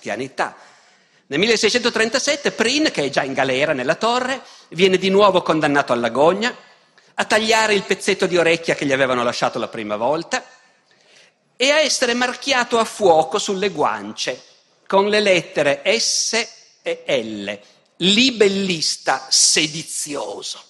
[1.28, 6.10] Nel 1637 Prin, che è già in galera nella torre, viene di nuovo condannato alla
[6.10, 6.56] gogna,
[7.16, 10.44] a tagliare il pezzetto di orecchia che gli avevano lasciato la prima volta
[11.56, 14.42] e a essere marchiato a fuoco sulle guance
[14.88, 16.48] con le lettere S
[16.82, 17.60] e L,
[17.98, 20.62] libellista sedizioso.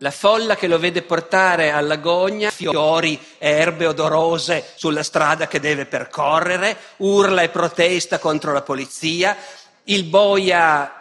[0.00, 5.60] La folla che lo vede portare alla gogna fiori e erbe odorose sulla strada che
[5.60, 9.36] deve percorrere, urla e protesta contro la polizia,
[9.84, 10.95] il boia,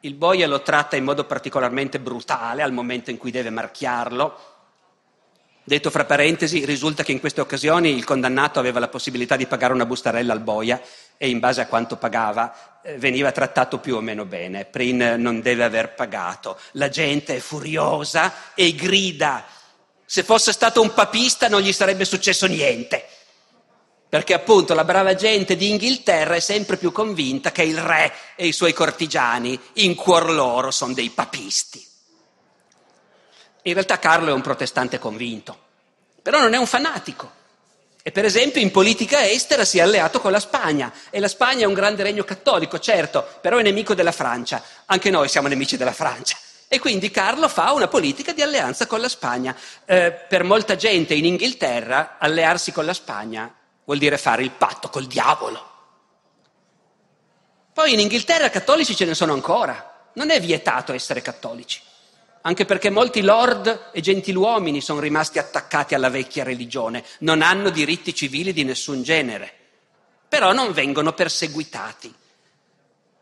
[0.00, 4.56] il boia lo tratta in modo particolarmente brutale al momento in cui deve marchiarlo.
[5.64, 9.74] Detto fra parentesi, risulta che in queste occasioni il condannato aveva la possibilità di pagare
[9.74, 10.80] una bustarella al boia
[11.18, 14.64] e in base a quanto pagava eh, veniva trattato più o meno bene.
[14.64, 16.58] Prin non deve aver pagato.
[16.72, 19.44] La gente è furiosa e grida.
[20.06, 23.06] Se fosse stato un papista non gli sarebbe successo niente.
[24.08, 28.46] Perché appunto la brava gente di Inghilterra è sempre più convinta che il re e
[28.46, 31.86] i suoi cortigiani in cuor loro sono dei papisti.
[33.62, 35.58] In realtà Carlo è un protestante convinto,
[36.22, 37.36] però non è un fanatico.
[38.02, 41.64] E per esempio in politica estera si è alleato con la Spagna e la Spagna
[41.64, 44.62] è un grande regno cattolico, certo, però è nemico della Francia.
[44.86, 46.38] Anche noi siamo nemici della Francia.
[46.66, 49.54] E quindi Carlo fa una politica di alleanza con la Spagna.
[49.84, 53.52] Eh, per molta gente in Inghilterra allearsi con la Spagna
[53.88, 55.66] vuol dire fare il patto col diavolo.
[57.72, 61.80] Poi in Inghilterra cattolici ce ne sono ancora, non è vietato essere cattolici.
[62.42, 68.14] Anche perché molti lord e gentiluomini sono rimasti attaccati alla vecchia religione, non hanno diritti
[68.14, 69.50] civili di nessun genere,
[70.28, 72.14] però non vengono perseguitati.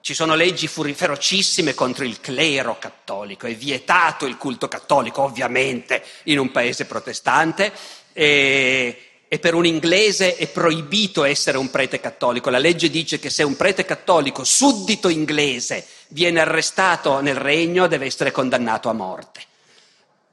[0.00, 6.40] Ci sono leggi ferocissime contro il clero cattolico, è vietato il culto cattolico, ovviamente, in
[6.40, 7.72] un paese protestante,
[8.12, 12.48] e, e per un inglese è proibito essere un prete cattolico.
[12.48, 18.06] La legge dice che se un prete cattolico, suddito inglese, viene arrestato nel regno deve
[18.06, 19.40] essere condannato a morte.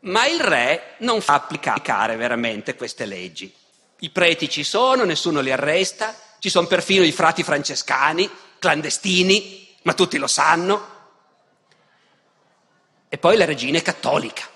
[0.01, 3.51] Ma il re non fa applicare veramente queste leggi.
[3.99, 8.29] I preti ci sono, nessuno li arresta, ci sono perfino i frati francescani,
[8.59, 10.91] clandestini, ma tutti lo sanno.
[13.09, 14.51] E poi la regina è cattolica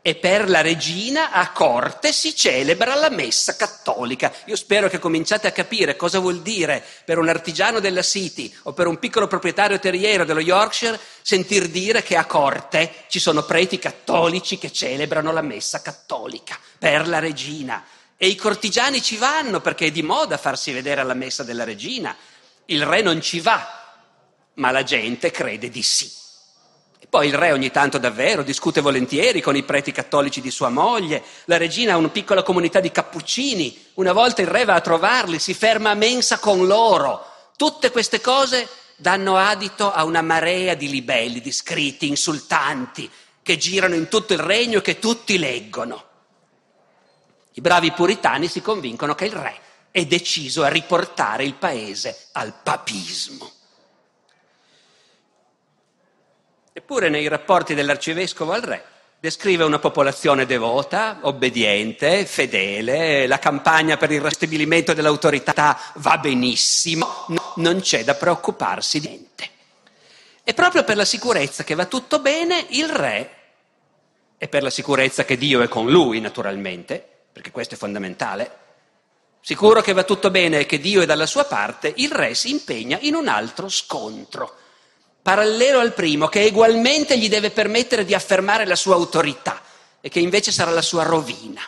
[0.00, 4.32] e per la regina a corte si celebra la messa cattolica.
[4.46, 8.72] Io spero che cominciate a capire cosa vuol dire per un artigiano della City o
[8.72, 13.78] per un piccolo proprietario terriero dello Yorkshire sentir dire che a corte ci sono preti
[13.78, 17.84] cattolici che celebrano la messa cattolica per la regina.
[18.16, 22.16] E i cortigiani ci vanno perché è di moda farsi vedere alla messa della regina.
[22.66, 23.94] Il re non ci va,
[24.54, 26.10] ma la gente crede di sì.
[27.10, 31.22] Poi il re ogni tanto davvero discute volentieri con i preti cattolici di sua moglie,
[31.46, 35.38] la regina ha una piccola comunità di cappuccini, una volta il re va a trovarli,
[35.38, 37.24] si ferma a mensa con loro.
[37.56, 43.10] Tutte queste cose danno adito a una marea di libelli, di scritti insultanti
[43.42, 46.04] che girano in tutto il regno e che tutti leggono.
[47.54, 52.52] I bravi puritani si convincono che il re è deciso a riportare il paese al
[52.62, 53.50] papismo.
[56.78, 58.84] Eppure nei rapporti dell'arcivescovo al re
[59.18, 67.52] descrive una popolazione devota, obbediente, fedele, la campagna per il restabilimento dell'autorità va benissimo, no,
[67.56, 69.50] non c'è da preoccuparsi di niente.
[70.44, 73.34] E proprio per la sicurezza che va tutto bene, il re,
[74.38, 78.56] e per la sicurezza che Dio è con lui naturalmente, perché questo è fondamentale,
[79.40, 82.50] sicuro che va tutto bene e che Dio è dalla sua parte, il re si
[82.50, 84.66] impegna in un altro scontro
[85.28, 89.60] parallelo al primo, che ugualmente gli deve permettere di affermare la sua autorità
[90.00, 91.60] e che invece sarà la sua rovina,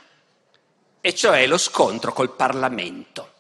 [0.99, 3.33] e cioè lo scontro col Parlamento.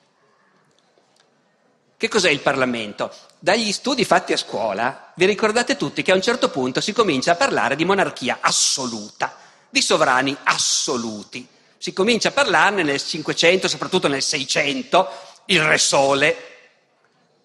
[1.96, 3.11] Che cos'è il Parlamento?
[3.38, 7.33] Dagli studi fatti a scuola vi ricordate tutti che a un certo punto si comincia
[7.33, 9.38] a parlare di monarchia assoluta,
[9.70, 11.48] di sovrani assoluti.
[11.78, 15.09] Si comincia a parlarne nel 500, soprattutto nel 600,
[15.46, 16.50] il Re Sole,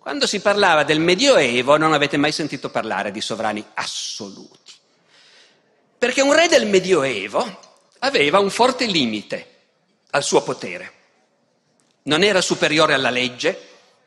[0.05, 4.71] quando si parlava del Medioevo non avete mai sentito parlare di sovrani assoluti.
[5.97, 7.59] Perché un re del Medioevo
[7.97, 9.47] aveva un forte limite
[10.11, 10.91] al suo potere.
[12.03, 13.59] Non era superiore alla legge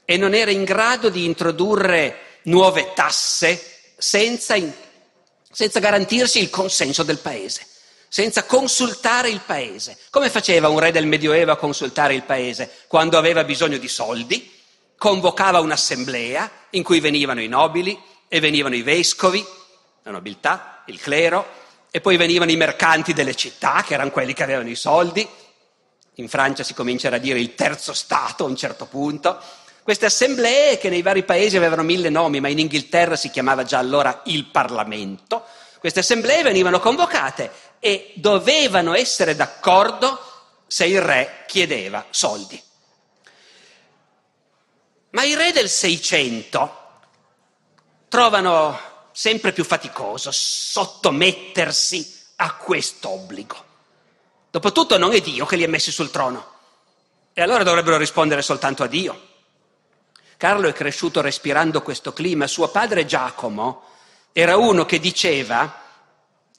[0.05, 3.61] e non era in grado di introdurre nuove tasse
[3.99, 4.55] senza,
[5.51, 7.67] senza garantirsi il consenso del paese,
[8.07, 9.99] senza consultare il paese.
[10.11, 12.71] Come faceva un re del Medioevo a consultare il paese?
[12.87, 14.58] Quando aveva bisogno di soldi,
[14.99, 19.45] convocava un'assemblea in cui venivano i nobili e venivano i vescovi,
[20.03, 21.57] la nobiltà, il clero,
[21.91, 25.27] e poi venivano i mercanti delle città, che erano quelli che avevano i soldi.
[26.15, 29.41] In Francia si comincerà a dire il terzo Stato a un certo punto.
[29.83, 33.79] Queste assemblee, che nei vari paesi avevano mille nomi, ma in Inghilterra si chiamava già
[33.79, 35.45] allora il Parlamento,
[35.79, 40.21] queste assemblee venivano convocate e dovevano essere d'accordo
[40.67, 42.61] se il re chiedeva soldi.
[45.11, 46.87] Ma i re del Seicento
[48.09, 48.79] trovano
[49.13, 53.65] sempre più faticoso sottomettersi a quest'obbligo.
[54.51, 56.57] Dopotutto non è Dio che li ha messi sul trono
[57.33, 59.27] e allora dovrebbero rispondere soltanto a Dio.
[60.37, 62.47] Carlo è cresciuto respirando questo clima.
[62.47, 63.85] Suo padre Giacomo
[64.33, 65.83] era uno che diceva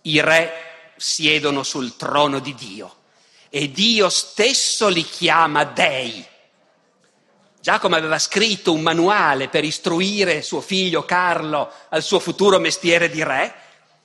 [0.02, 2.96] i re siedono sul trono di Dio
[3.50, 6.26] e Dio stesso li chiama dei.
[7.62, 13.22] Giacomo aveva scritto un manuale per istruire suo figlio Carlo al suo futuro mestiere di
[13.22, 13.54] re,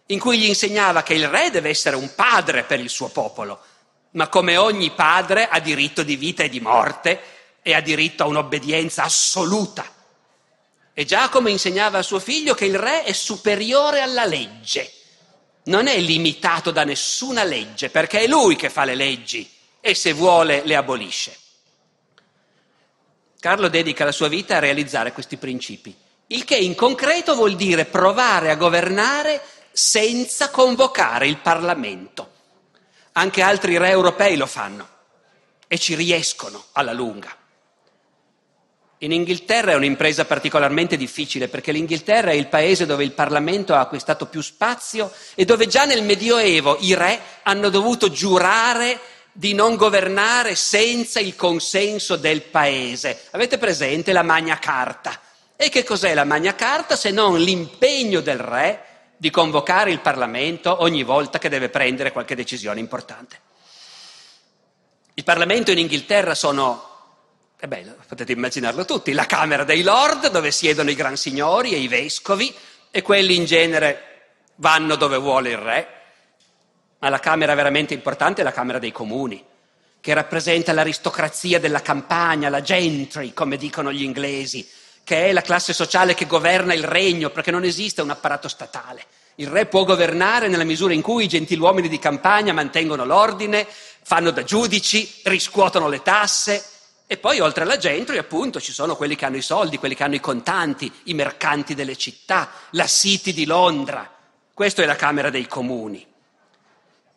[0.07, 3.61] in cui gli insegnava che il re deve essere un padre per il suo popolo,
[4.13, 7.21] ma come ogni padre ha diritto di vita e di morte
[7.63, 9.87] e ha diritto a un'obbedienza assoluta.
[10.93, 14.93] E Giacomo insegnava a suo figlio che il re è superiore alla legge,
[15.65, 19.49] non è limitato da nessuna legge, perché è lui che fa le leggi
[19.81, 21.39] e se vuole le abolisce.
[23.45, 25.95] Carlo dedica la sua vita a realizzare questi principi,
[26.29, 29.39] il che in concreto vuol dire provare a governare
[29.71, 32.31] senza convocare il Parlamento.
[33.13, 34.89] Anche altri re europei lo fanno
[35.69, 37.37] e ci riescono alla lunga.
[39.01, 43.81] In Inghilterra è un'impresa particolarmente difficile perché l'Inghilterra è il paese dove il Parlamento ha
[43.81, 48.99] acquistato più spazio e dove già nel Medioevo i re hanno dovuto giurare
[49.37, 53.25] di non governare senza il consenso del paese.
[53.33, 55.21] Avete presente la Magna Carta?
[55.57, 58.85] E che cos'è la Magna Carta se non l'impegno del re
[59.17, 63.41] di convocare il Parlamento ogni volta che deve prendere qualche decisione importante?
[65.15, 66.91] Il Parlamento in Inghilterra sono,
[67.59, 71.79] eh beh, potete immaginarlo tutti, la Camera dei Lord dove siedono i gran signori e
[71.79, 72.55] i vescovi
[72.93, 74.13] e quelli in genere
[74.57, 75.94] vanno dove vuole il re,
[77.05, 79.45] ma la Camera veramente importante è la Camera dei Comuni,
[80.01, 84.67] che rappresenta l'aristocrazia della campagna, la gentry, come dicono gli inglesi,
[85.05, 89.05] che è la classe sociale che governa il regno, perché non esiste un apparato statale.
[89.35, 93.67] Il re può governare nella misura in cui i gentiluomini di campagna mantengono l'ordine,
[94.03, 96.65] fanno da giudici, riscuotono le tasse.
[97.07, 100.05] E poi oltre alla gentry, appunto, ci sono quelli che hanno i soldi, quelli che
[100.05, 104.11] hanno i contanti, i mercanti delle città, la City di Londra.
[104.55, 106.13] Questa è la Camera dei Comuni.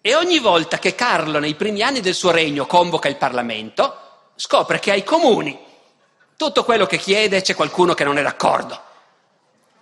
[0.02, 3.96] E ogni volta che Carlo nei primi anni del suo regno convoca il Parlamento,
[4.36, 5.66] scopre che ai comuni
[6.38, 8.80] tutto quello che chiede c'è qualcuno che non è d'accordo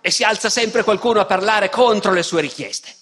[0.00, 2.94] e si alza sempre qualcuno a parlare contro le sue richieste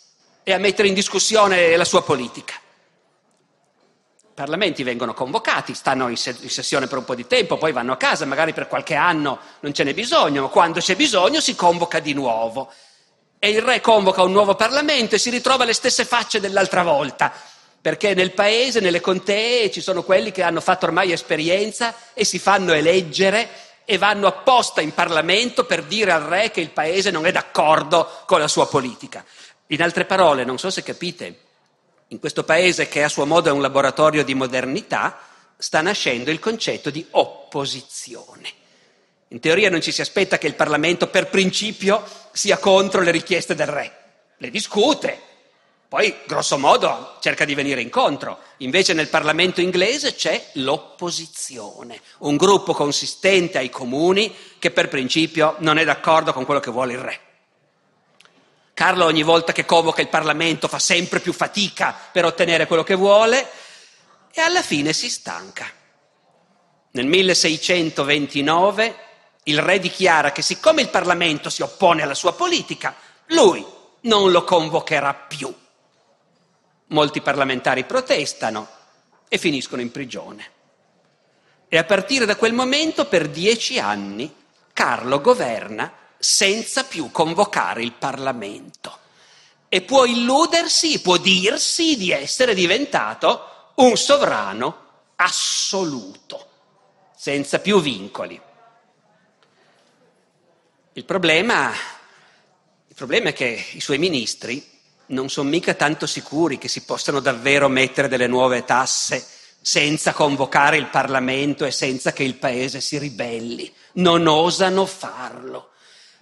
[0.42, 2.54] e a mettere in discussione la sua politica.
[2.54, 7.96] I parlamenti vengono convocati, stanno in, sessione per un po' di tempo, poi vanno a
[7.96, 12.00] casa, magari per qualche anno non ce n'è bisogno, ma quando c'è bisogno si convoca
[12.00, 12.72] di nuovo
[13.44, 17.30] e il re convoca un nuovo Parlamento e si ritrova le stesse facce dell'altra volta,
[17.78, 22.38] perché nel paese, nelle contee, ci sono quelli che hanno fatto ormai esperienza e si
[22.38, 23.50] fanno eleggere
[23.84, 28.22] e vanno apposta in Parlamento per dire al re che il paese non è d'accordo
[28.24, 29.22] con la sua politica.
[29.66, 31.40] In altre parole, non so se capite,
[32.08, 35.18] in questo paese che a suo modo è un laboratorio di modernità,
[35.58, 38.62] sta nascendo il concetto di opposizione.
[39.34, 43.56] In teoria non ci si aspetta che il Parlamento per principio sia contro le richieste
[43.56, 43.96] del re,
[44.36, 45.20] le discute,
[45.88, 48.38] poi grosso modo cerca di venire incontro.
[48.58, 55.78] Invece nel Parlamento inglese c'è l'opposizione, un gruppo consistente ai comuni che per principio non
[55.78, 57.20] è d'accordo con quello che vuole il re.
[58.72, 62.94] Carlo ogni volta che convoca il Parlamento fa sempre più fatica per ottenere quello che
[62.94, 63.50] vuole
[64.30, 65.68] e alla fine si stanca.
[66.92, 69.04] Nel 1629
[69.44, 72.94] il re dichiara che siccome il Parlamento si oppone alla sua politica,
[73.26, 73.64] lui
[74.02, 75.52] non lo convocherà più.
[76.88, 78.68] Molti parlamentari protestano
[79.28, 80.50] e finiscono in prigione.
[81.68, 84.32] E a partire da quel momento, per dieci anni,
[84.72, 88.98] Carlo governa senza più convocare il Parlamento.
[89.68, 94.82] E può illudersi, può dirsi di essere diventato un sovrano
[95.16, 96.46] assoluto,
[97.16, 98.40] senza più vincoli.
[100.96, 101.72] Il problema,
[102.86, 104.64] il problema è che i suoi ministri
[105.06, 109.26] non sono mica tanto sicuri che si possano davvero mettere delle nuove tasse
[109.60, 113.74] senza convocare il Parlamento e senza che il Paese si ribelli.
[113.94, 115.70] Non osano farlo.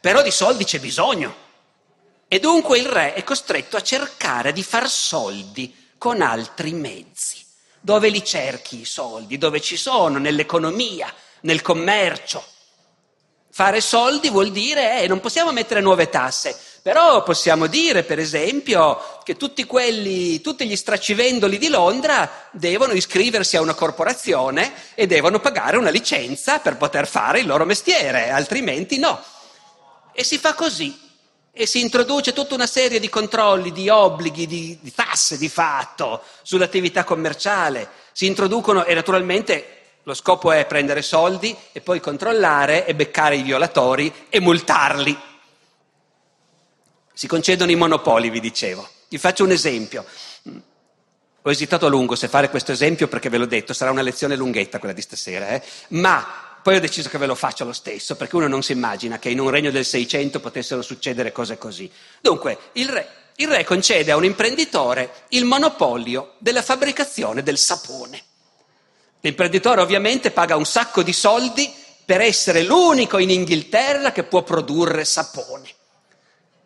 [0.01, 1.35] Però di soldi c'è bisogno.
[2.27, 7.45] E dunque il re è costretto a cercare di far soldi con altri mezzi.
[7.79, 9.37] Dove li cerchi i soldi?
[9.37, 10.16] Dove ci sono?
[10.16, 12.52] Nell'economia, nel commercio.
[13.55, 19.21] Fare soldi vuol dire, eh, non possiamo mettere nuove tasse, però possiamo dire, per esempio,
[19.23, 25.39] che tutti quelli, tutti gli stracivendoli di Londra devono iscriversi a una corporazione e devono
[25.39, 29.23] pagare una licenza per poter fare il loro mestiere, altrimenti no.
[30.15, 30.99] E si fa così.
[31.53, 36.23] E si introduce tutta una serie di controlli, di obblighi, di, di tasse di fatto
[36.41, 37.87] sull'attività commerciale.
[38.13, 43.43] Si introducono e naturalmente lo scopo è prendere soldi e poi controllare e beccare i
[43.43, 45.17] violatori e multarli.
[47.13, 48.89] Si concedono i monopoli, vi dicevo.
[49.09, 50.05] Vi faccio un esempio.
[51.43, 54.37] Ho esitato a lungo se fare questo esempio perché ve l'ho detto, sarà una lezione
[54.37, 55.63] lunghetta quella di stasera, eh?
[55.89, 59.19] ma poi ho deciso che ve lo faccio lo stesso perché uno non si immagina
[59.19, 61.91] che in un regno del Seicento potessero succedere cose così.
[62.21, 68.23] Dunque, il re, il re concede a un imprenditore il monopolio della fabbricazione del sapone.
[69.25, 71.73] L'imprenditore ovviamente paga un sacco di soldi
[72.05, 75.68] per essere l'unico in Inghilterra che può produrre sapone.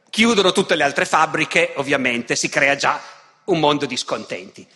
[0.09, 2.99] Chiudono tutte le altre fabbriche, ovviamente si crea già
[3.45, 4.67] un mondo di scontenti.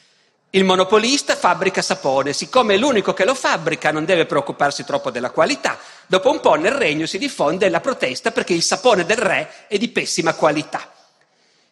[0.51, 5.31] Il monopolista fabbrica sapone, siccome è l'unico che lo fabbrica non deve preoccuparsi troppo della
[5.31, 5.78] qualità.
[6.07, 9.78] Dopo un po' nel regno si diffonde la protesta perché il sapone del re è
[9.78, 10.93] di pessima qualità.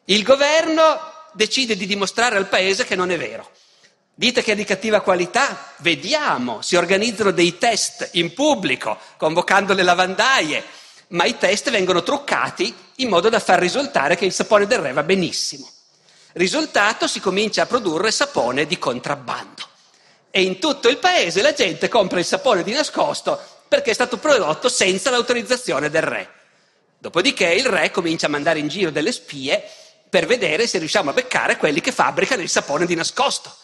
[0.07, 0.99] Il governo
[1.33, 3.51] decide di dimostrare al paese che non è vero.
[4.19, 5.75] Dite che è di cattiva qualità?
[5.77, 10.65] Vediamo, si organizzano dei test in pubblico, convocando le lavandaie,
[11.11, 14.93] ma i test vengono truccati in modo da far risultare che il sapone del re
[14.93, 15.71] va benissimo.
[16.33, 19.63] Risultato, si comincia a produrre sapone di contrabbando.
[20.33, 24.17] E in tutto il paese la gente compra il sapone di nascosto perché è stato
[24.17, 26.29] prodotto senza l'autorizzazione del re.
[26.99, 29.63] Dopodiché il re comincia a mandare in giro delle spie
[30.11, 33.55] per vedere se riusciamo a beccare quelli che fabbricano il sapone di nascosto.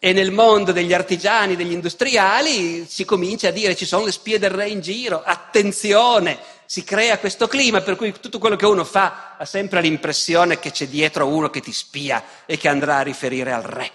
[0.00, 4.38] E nel mondo degli artigiani, degli industriali, si comincia a dire ci sono le spie
[4.38, 8.84] del re in giro, attenzione, si crea questo clima per cui tutto quello che uno
[8.84, 13.02] fa ha sempre l'impressione che c'è dietro uno che ti spia e che andrà a
[13.02, 13.90] riferire al re.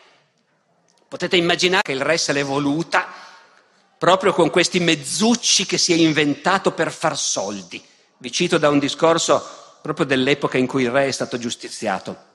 [1.08, 3.08] Potete immaginare che il re se l'è voluta
[3.97, 7.82] proprio con questi mezzucci che si è inventato per far soldi.
[8.18, 12.33] Vi cito da un discorso proprio dell'epoca in cui il re è stato giustiziato.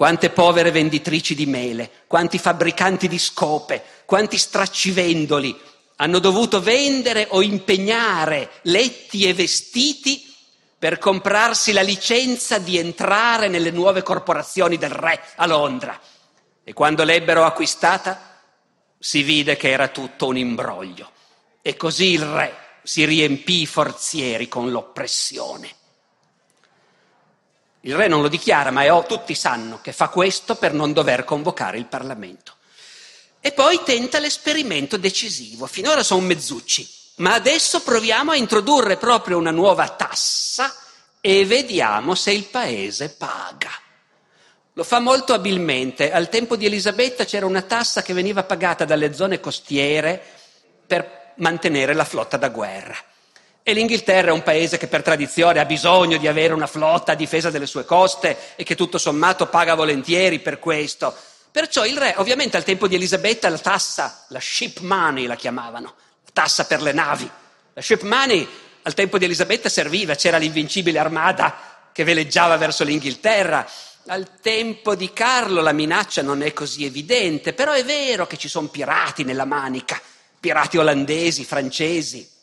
[0.00, 5.54] Quante povere venditrici di mele, quanti fabbricanti di scope, quanti straccivendoli
[5.96, 10.34] hanno dovuto vendere o impegnare letti e vestiti
[10.78, 16.00] per comprarsi la licenza di entrare nelle nuove corporazioni del re a Londra.
[16.64, 18.40] E quando l'ebbero acquistata
[18.98, 21.10] si vide che era tutto un imbroglio.
[21.60, 25.76] E così il re si riempì i forzieri con l'oppressione.
[27.82, 31.24] Il re non lo dichiara, ma è, tutti sanno che fa questo per non dover
[31.24, 32.56] convocare il Parlamento.
[33.40, 35.66] E poi tenta l'esperimento decisivo.
[35.66, 40.74] Finora sono mezzucci, ma adesso proviamo a introdurre proprio una nuova tassa
[41.22, 43.70] e vediamo se il paese paga.
[44.74, 46.12] Lo fa molto abilmente.
[46.12, 50.22] Al tempo di Elisabetta c'era una tassa che veniva pagata dalle zone costiere
[50.86, 52.96] per mantenere la flotta da guerra.
[53.70, 57.14] E l'Inghilterra è un paese che per tradizione ha bisogno di avere una flotta a
[57.14, 61.14] difesa delle sue coste e che tutto sommato paga volentieri per questo.
[61.52, 65.94] Perciò il re, ovviamente al tempo di Elisabetta, la tassa, la ship money la chiamavano,
[66.24, 67.30] la tassa per le navi.
[67.72, 68.44] La ship money
[68.82, 73.64] al tempo di Elisabetta serviva, c'era l'invincibile armada che veleggiava verso l'Inghilterra.
[74.06, 78.48] Al tempo di Carlo la minaccia non è così evidente, però è vero che ci
[78.48, 80.00] sono pirati nella manica,
[80.40, 82.38] pirati olandesi, francesi.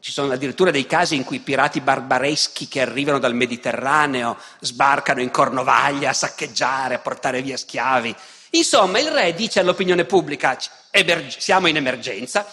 [0.00, 5.30] Ci sono addirittura dei casi in cui pirati barbareschi che arrivano dal Mediterraneo sbarcano in
[5.30, 8.14] Cornovaglia a saccheggiare, a portare via schiavi.
[8.50, 10.56] Insomma, il re dice all'opinione pubblica:
[11.36, 12.46] siamo in emergenza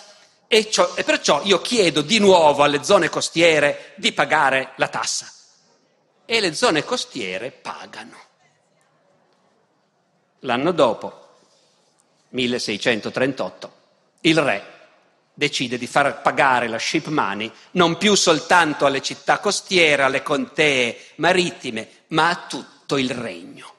[0.48, 5.32] e, ciò, e perciò io chiedo di nuovo alle zone costiere di pagare la tassa.
[6.26, 8.18] E le zone costiere pagano.
[10.40, 11.28] L'anno dopo,
[12.30, 13.74] 1638,
[14.22, 14.74] il re
[15.36, 20.98] decide di far pagare la ship money non più soltanto alle città costiere, alle contee
[21.16, 23.74] marittime, ma a tutto il regno.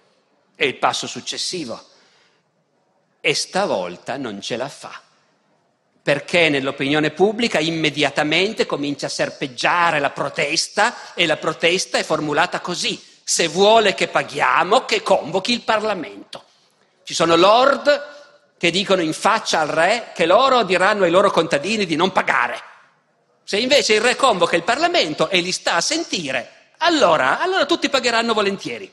[0.54, 1.82] E il passo successivo.
[3.20, 5.00] E stavolta non ce la fa,
[6.02, 13.02] perché nell'opinione pubblica immediatamente comincia a serpeggiare la protesta e la protesta è formulata così,
[13.24, 16.44] se vuole che paghiamo, che convochi il Parlamento.
[17.02, 18.15] Ci sono lord
[18.58, 22.60] che dicono in faccia al re che loro diranno ai loro contadini di non pagare.
[23.44, 27.88] Se invece il re convoca il Parlamento e li sta a sentire, allora, allora tutti
[27.88, 28.92] pagheranno volentieri.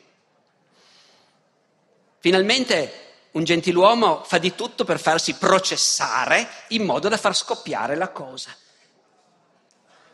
[2.19, 3.01] Finalmente
[3.31, 8.55] un gentiluomo fa di tutto per farsi processare in modo da far scoppiare la cosa.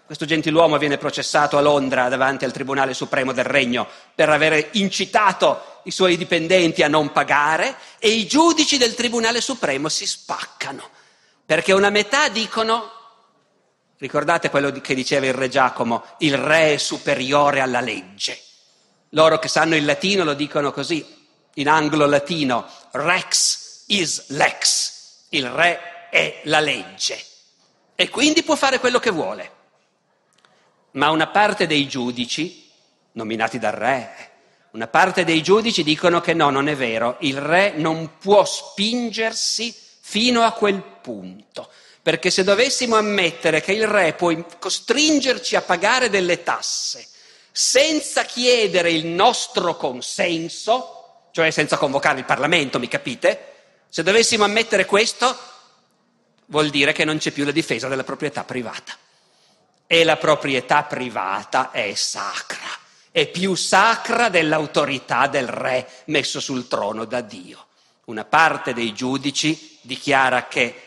[0.06, 5.69] Questo gentiluomo viene processato a Londra davanti al Tribunale Supremo del Regno per aver incitato
[5.84, 10.90] i suoi dipendenti a non pagare e i giudici del Tribunale Supremo si spaccano,
[11.46, 12.92] perché una metà dicono,
[13.98, 18.40] ricordate quello che diceva il re Giacomo, il re è superiore alla legge.
[19.10, 21.06] Loro che sanno il latino lo dicono così,
[21.56, 27.24] in anglo-latino, rex is lex, il re è la legge
[27.96, 29.58] e quindi può fare quello che vuole
[30.92, 32.68] ma una parte dei giudici,
[33.14, 34.29] nominati dal re,
[34.72, 39.76] una parte dei giudici dicono che no, non è vero, il re non può spingersi
[40.02, 41.70] fino a quel punto,
[42.02, 47.08] perché se dovessimo ammettere che il re può costringerci a pagare delle tasse
[47.52, 53.46] senza chiedere il nostro consenso, cioè senza convocare il Parlamento, mi capite?
[53.90, 55.38] Se dovessimo ammettere questo,
[56.46, 58.96] vuol dire che non c'è più la difesa della proprietà privata.
[59.88, 62.68] E la proprietà privata è sacra,
[63.12, 67.68] è più sacra dell'autorità del re messo sul trono da Dio.
[68.05, 70.82] Una parte dei giudici dichiara che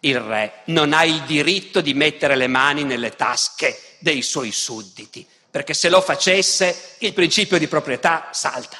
[0.00, 5.26] il re non ha il diritto di mettere le mani nelle tasche dei suoi sudditi,
[5.50, 8.78] perché se lo facesse il principio di proprietà salta.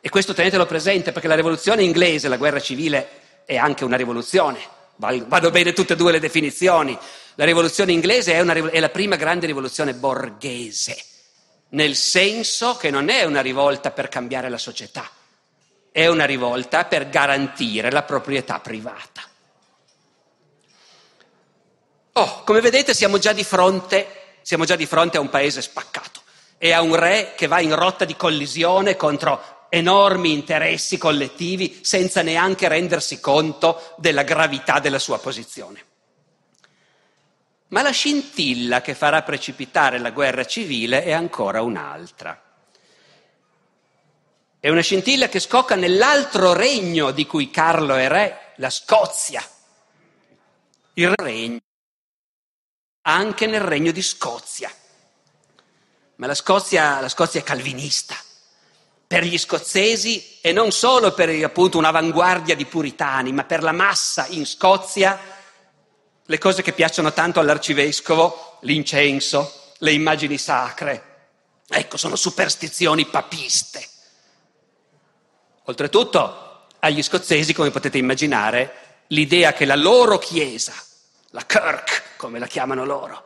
[0.00, 4.74] E questo tenetelo presente perché la rivoluzione inglese, la guerra civile, è anche una rivoluzione
[4.96, 6.98] Vanno bene tutte e due le definizioni.
[7.34, 10.96] La rivoluzione inglese è, una, è la prima grande rivoluzione borghese,
[11.70, 15.10] nel senso che non è una rivolta per cambiare la società,
[15.90, 19.22] è una rivolta per garantire la proprietà privata.
[22.12, 26.22] Oh, come vedete siamo già di fronte, siamo già di fronte a un paese spaccato
[26.58, 32.22] e a un re che va in rotta di collisione contro enormi interessi collettivi senza
[32.22, 35.84] neanche rendersi conto della gravità della sua posizione.
[37.68, 42.40] Ma la scintilla che farà precipitare la guerra civile è ancora un'altra.
[44.58, 49.44] È una scintilla che scocca nell'altro regno di cui Carlo è re, la Scozia.
[50.94, 51.60] Il regno,
[53.02, 54.72] anche nel regno di Scozia.
[56.16, 58.16] Ma la Scozia, la Scozia è calvinista.
[59.06, 64.26] Per gli scozzesi e non solo per appunto un'avanguardia di puritani, ma per la massa
[64.28, 65.35] in Scozia
[66.26, 71.14] le cose che piacciono tanto all'arcivescovo, l'incenso, le immagini sacre,
[71.68, 73.86] ecco, sono superstizioni papiste.
[75.64, 80.72] Oltretutto, agli scozzesi, come potete immaginare, l'idea che la loro chiesa,
[81.30, 83.24] la Kirk, come la chiamano loro,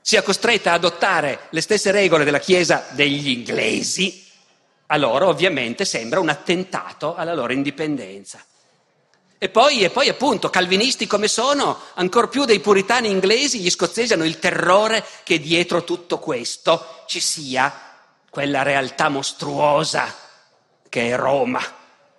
[0.00, 4.24] sia costretta ad adottare le stesse regole della chiesa degli inglesi,
[4.86, 8.44] a loro ovviamente sembra un attentato alla loro indipendenza.
[9.38, 14.14] E poi, e poi, appunto, calvinisti come sono, ancor più dei puritani inglesi, gli scozzesi
[14.14, 17.70] hanno il terrore che dietro tutto questo ci sia
[18.30, 20.14] quella realtà mostruosa
[20.88, 21.60] che è Roma,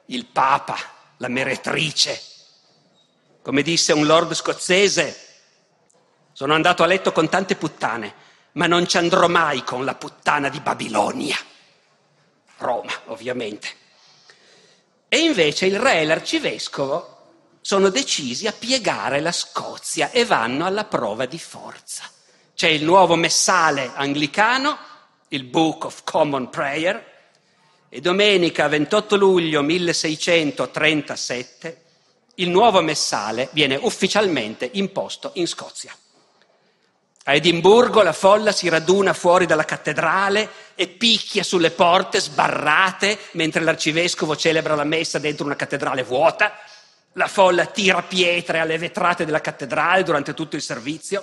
[0.08, 0.78] il Papa,
[1.18, 2.22] la meretrice.
[3.42, 5.26] Come disse un lord scozzese,
[6.34, 8.14] sono andato a letto con tante puttane,
[8.54, 11.38] ma non ci andrò mai con la puttana di Babilonia.
[12.58, 13.86] Roma, ovviamente.
[15.10, 17.16] E invece il re e l'arcivescovo
[17.62, 22.04] sono decisi a piegare la Scozia e vanno alla prova di forza.
[22.54, 24.78] C'è il nuovo messale anglicano,
[25.30, 27.16] il Book of Common Prayer,
[27.90, 31.84] e domenica 28 luglio 1637
[32.40, 35.96] il nuovo messale viene ufficialmente imposto in Scozia.
[37.30, 43.64] A Edimburgo la folla si raduna fuori dalla cattedrale e picchia sulle porte sbarrate mentre
[43.64, 46.58] l'arcivescovo celebra la messa dentro una cattedrale vuota.
[47.14, 51.22] La folla tira pietre alle vetrate della cattedrale durante tutto il servizio.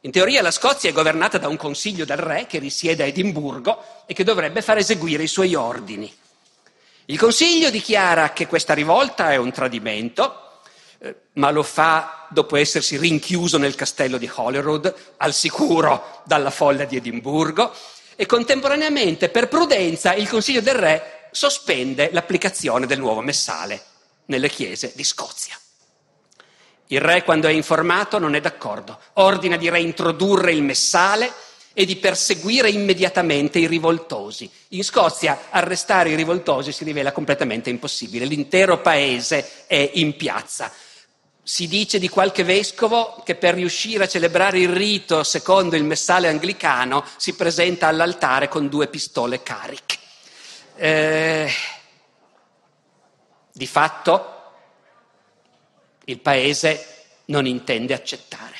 [0.00, 3.82] In teoria la Scozia è governata da un consiglio del re che risiede a Edimburgo
[4.04, 6.14] e che dovrebbe far eseguire i suoi ordini.
[7.06, 10.49] Il consiglio dichiara che questa rivolta è un tradimento
[11.34, 16.96] ma lo fa dopo essersi rinchiuso nel castello di Holyrood, al sicuro dalla folla di
[16.96, 17.72] Edimburgo,
[18.16, 23.82] e contemporaneamente, per prudenza, il Consiglio del Re sospende l'applicazione del nuovo messale
[24.26, 25.58] nelle chiese di Scozia.
[26.88, 31.32] Il re, quando è informato, non è d'accordo, ordina di reintrodurre il messale
[31.72, 34.50] e di perseguire immediatamente i rivoltosi.
[34.70, 40.72] In Scozia arrestare i rivoltosi si rivela completamente impossibile, l'intero paese è in piazza.
[41.50, 46.28] Si dice di qualche vescovo che per riuscire a celebrare il rito secondo il messale
[46.28, 49.98] anglicano si presenta all'altare con due pistole cariche.
[50.76, 51.52] Eh,
[53.50, 54.52] di fatto
[56.04, 58.56] il paese non intende accettare.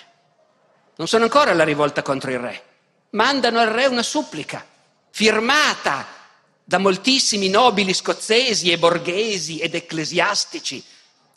[0.97, 2.64] Non sono ancora alla rivolta contro il re.
[3.11, 4.66] Mandano al re una supplica
[5.11, 6.05] firmata
[6.64, 10.84] da moltissimi nobili scozzesi e borghesi ed ecclesiastici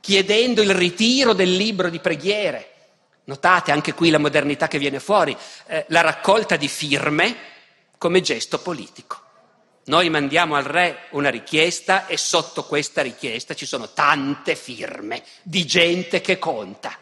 [0.04, 2.72] chiedendo il ritiro del libro di preghiere.
[3.24, 5.34] Notate anche qui la modernità che viene fuori,
[5.68, 7.38] eh, la raccolta di firme
[7.98, 9.18] come gesto politico.
[9.86, 15.66] Noi mandiamo al re una richiesta e sotto questa richiesta ci sono tante firme di
[15.66, 16.98] gente che conta.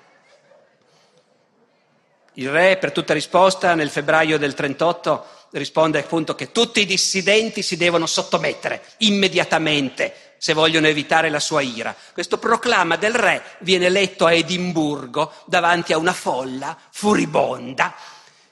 [2.34, 7.64] Il re, per tutta risposta, nel febbraio del 38 risponde appunto che tutti i dissidenti
[7.64, 11.96] si devono sottomettere immediatamente se vogliono evitare la sua ira.
[12.14, 17.94] Questo proclama del re viene letto a Edimburgo davanti a una folla furibonda.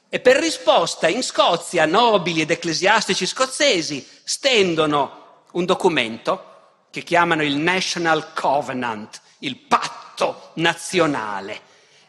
[0.07, 7.55] E per risposta in Scozia nobili ed ecclesiastici scozzesi stendono un documento che chiamano il
[7.55, 11.59] National Covenant, il patto nazionale,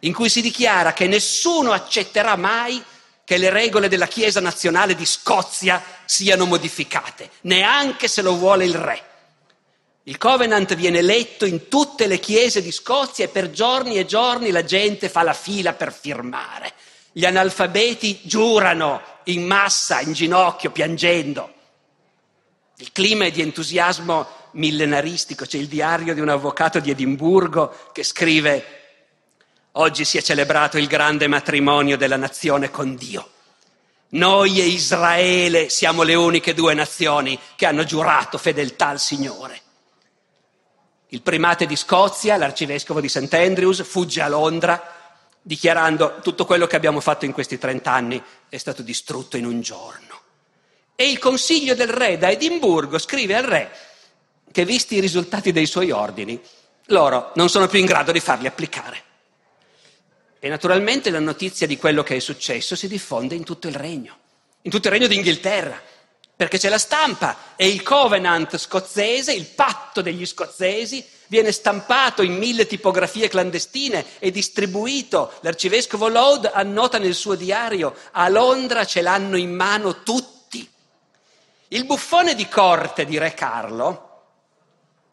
[0.01, 2.85] in cui si dichiara che nessuno accetterà mai
[3.25, 8.75] che le regole della Chiesa nazionale di Scozia siano modificate, neanche se lo vuole il
[8.75, 9.09] re.
[10.11, 14.51] Il Covenant viene letto in tutte le chiese di Scozia e per giorni e giorni
[14.51, 16.73] la gente fa la fila per firmare.
[17.13, 21.55] Gli analfabeti giurano in massa, in ginocchio, piangendo.
[22.79, 25.45] Il clima è di entusiasmo millenaristico.
[25.45, 28.65] C'è il diario di un avvocato di Edimburgo che scrive
[29.75, 33.31] Oggi si è celebrato il grande matrimonio della nazione con Dio.
[34.09, 39.69] Noi e Israele siamo le uniche due nazioni che hanno giurato fedeltà al Signore.
[41.13, 43.33] Il primate di Scozia, l'arcivescovo di St.
[43.35, 44.99] Andrews, fugge a Londra
[45.43, 50.19] dichiarando tutto quello che abbiamo fatto in questi trent'anni è stato distrutto in un giorno.
[50.95, 53.71] E il consiglio del re da Edimburgo scrive al re
[54.53, 56.41] che visti i risultati dei suoi ordini,
[56.87, 59.03] loro non sono più in grado di farli applicare.
[60.39, 64.17] E naturalmente la notizia di quello che è successo si diffonde in tutto il regno,
[64.63, 65.81] in tutto il regno d'Inghilterra.
[66.41, 72.33] Perché c'è la stampa e il covenant scozzese, il patto degli scozzesi, viene stampato in
[72.33, 75.35] mille tipografie clandestine e distribuito.
[75.41, 80.67] L'arcivescovo Lode annota nel suo diario, a Londra ce l'hanno in mano tutti.
[81.69, 84.23] Il buffone di corte di Re Carlo,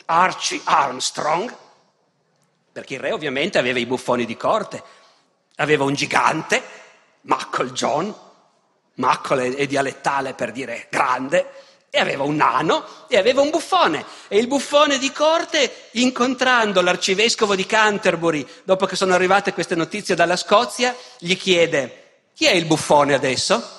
[0.06, 1.54] Archie Armstrong,
[2.72, 4.82] perché il re ovviamente aveva i buffoni di corte,
[5.58, 6.64] aveva un gigante,
[7.24, 8.16] Muckle John,
[8.98, 14.06] Muckle è dialettale per dire grande, e aveva un nano e aveva un buffone.
[14.28, 20.16] E il buffone di corte, incontrando l'arcivescovo di Canterbury, dopo che sono arrivate queste notizie
[20.16, 23.76] dalla Scozia, gli chiede, chi è il buffone adesso?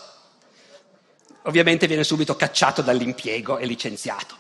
[1.43, 4.37] Ovviamente viene subito cacciato dall'impiego e licenziato.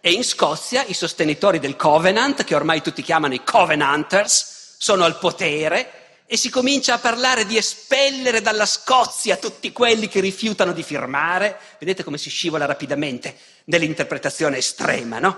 [0.00, 5.18] E in Scozia i sostenitori del Covenant, che ormai tutti chiamano i Covenanters, sono al
[5.18, 10.82] potere e si comincia a parlare di espellere dalla Scozia tutti quelli che rifiutano di
[10.82, 11.58] firmare.
[11.78, 15.36] Vedete come si scivola rapidamente nell'interpretazione estrema, no?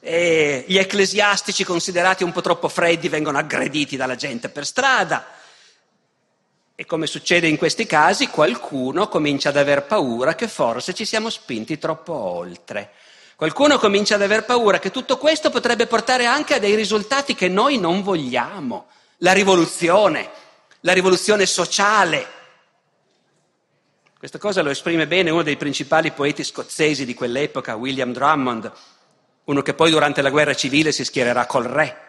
[0.00, 5.24] E gli ecclesiastici considerati un po' troppo freddi vengono aggrediti dalla gente per strada.
[6.74, 11.30] E come succede in questi casi, qualcuno comincia ad aver paura che forse ci siamo
[11.30, 12.90] spinti troppo oltre.
[13.36, 17.48] Qualcuno comincia ad aver paura che tutto questo potrebbe portare anche a dei risultati che
[17.48, 20.30] noi non vogliamo la rivoluzione,
[20.80, 22.26] la rivoluzione sociale.
[24.18, 28.72] Questa cosa lo esprime bene uno dei principali poeti scozzesi di quell'epoca, William Drummond,
[29.44, 32.02] uno che poi durante la guerra civile si schiererà col re.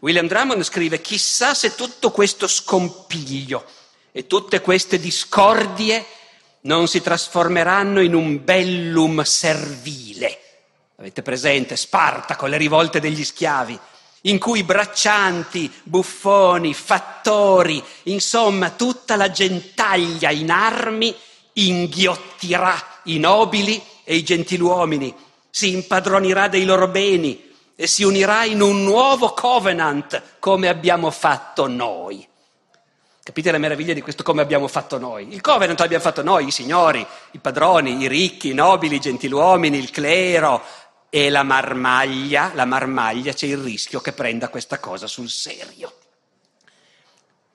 [0.00, 3.64] William Drummond scrive, chissà se tutto questo scompiglio
[4.12, 6.04] e tutte queste discordie
[6.62, 10.40] non si trasformeranno in un bellum servile.
[10.96, 13.78] Avete presente Sparta con le rivolte degli schiavi?
[14.26, 21.14] In cui braccianti, buffoni, fattori, insomma tutta la gentaglia in armi
[21.54, 22.74] inghiottirà
[23.04, 25.14] i nobili e i gentiluomini,
[25.50, 31.66] si impadronirà dei loro beni e si unirà in un nuovo covenant come abbiamo fatto
[31.68, 32.26] noi.
[33.22, 35.26] Capite la meraviglia di questo come abbiamo fatto noi?
[35.32, 39.76] Il covenant l'abbiamo fatto noi, i signori, i padroni, i ricchi, i nobili, i gentiluomini,
[39.76, 40.62] il clero,
[41.08, 45.92] e la marmaglia, la marmaglia c'è il rischio che prenda questa cosa sul serio.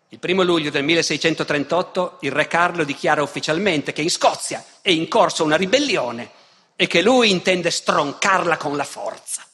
[0.10, 5.08] Il primo luglio del 1638 il re Carlo dichiara ufficialmente che in Scozia è in
[5.08, 6.30] corso una ribellione
[6.76, 9.46] e che lui intende stroncarla con la forza.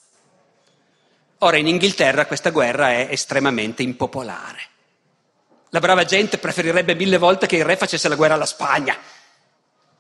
[1.39, 4.62] Ora in Inghilterra questa guerra è estremamente impopolare.
[5.70, 8.98] La brava gente preferirebbe mille volte che il re facesse la guerra alla Spagna.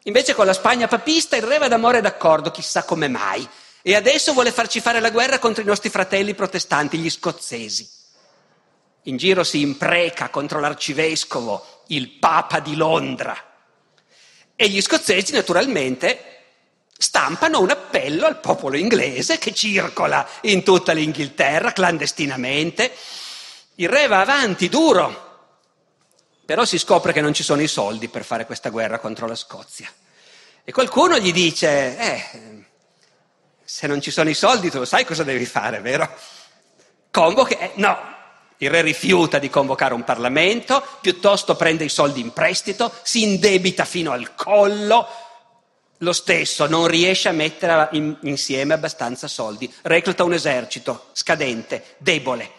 [0.03, 3.47] Invece con la Spagna papista il re va d'amore d'accordo, chissà come mai
[3.87, 7.87] e adesso vuole farci fare la guerra contro i nostri fratelli protestanti, gli scozzesi.
[9.03, 13.33] In giro si impreca contro l'arcivescovo, il Papa di Londra.
[14.57, 16.41] E gli scozzesi, naturalmente,
[16.97, 22.91] stampano un appello al popolo inglese che circola in tutta l'Inghilterra clandestinamente.
[23.75, 25.53] Il re va avanti, duro,
[26.45, 29.35] però si scopre che non ci sono i soldi per fare questa guerra contro la
[29.35, 29.89] Scozia.
[30.65, 32.56] E qualcuno gli dice, eh,
[33.69, 36.09] se non ci sono i soldi tu lo sai cosa devi fare, vero?
[37.11, 37.97] Convochi, eh, no,
[38.59, 43.83] il re rifiuta di convocare un Parlamento, piuttosto prende i soldi in prestito, si indebita
[43.83, 45.05] fino al collo,
[45.97, 52.51] lo stesso non riesce a mettere in, insieme abbastanza soldi, recluta un esercito scadente, debole.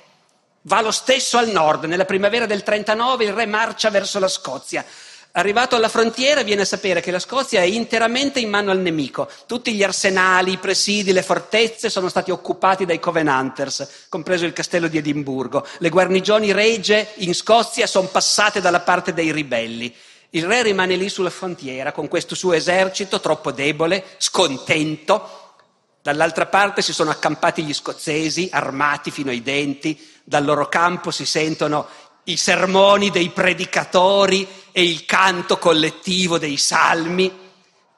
[0.63, 4.85] Va lo stesso al nord, nella primavera del 39 il re marcia verso la Scozia,
[5.33, 9.31] Arrivato alla frontiera viene a sapere che la Scozia è interamente in mano al nemico.
[9.47, 14.89] Tutti gli arsenali, i presidi, le fortezze sono stati occupati dai Covenanters, compreso il castello
[14.89, 15.67] di Edimburgo.
[15.79, 19.95] Le guarnigioni regie in Scozia sono passate dalla parte dei ribelli.
[20.31, 25.55] Il re rimane lì sulla frontiera con questo suo esercito troppo debole, scontento.
[26.03, 29.99] Dall'altra parte si sono accampati gli scozzesi, armati fino ai denti.
[30.25, 31.87] Dal loro campo si sentono
[32.29, 37.47] i sermoni dei predicatori e il canto collettivo dei salmi,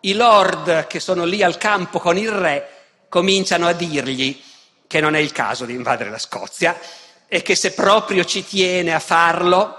[0.00, 2.78] i lord che sono lì al campo con il re
[3.08, 4.40] cominciano a dirgli
[4.86, 6.78] che non è il caso di invadere la Scozia
[7.26, 9.76] e che se proprio ci tiene a farlo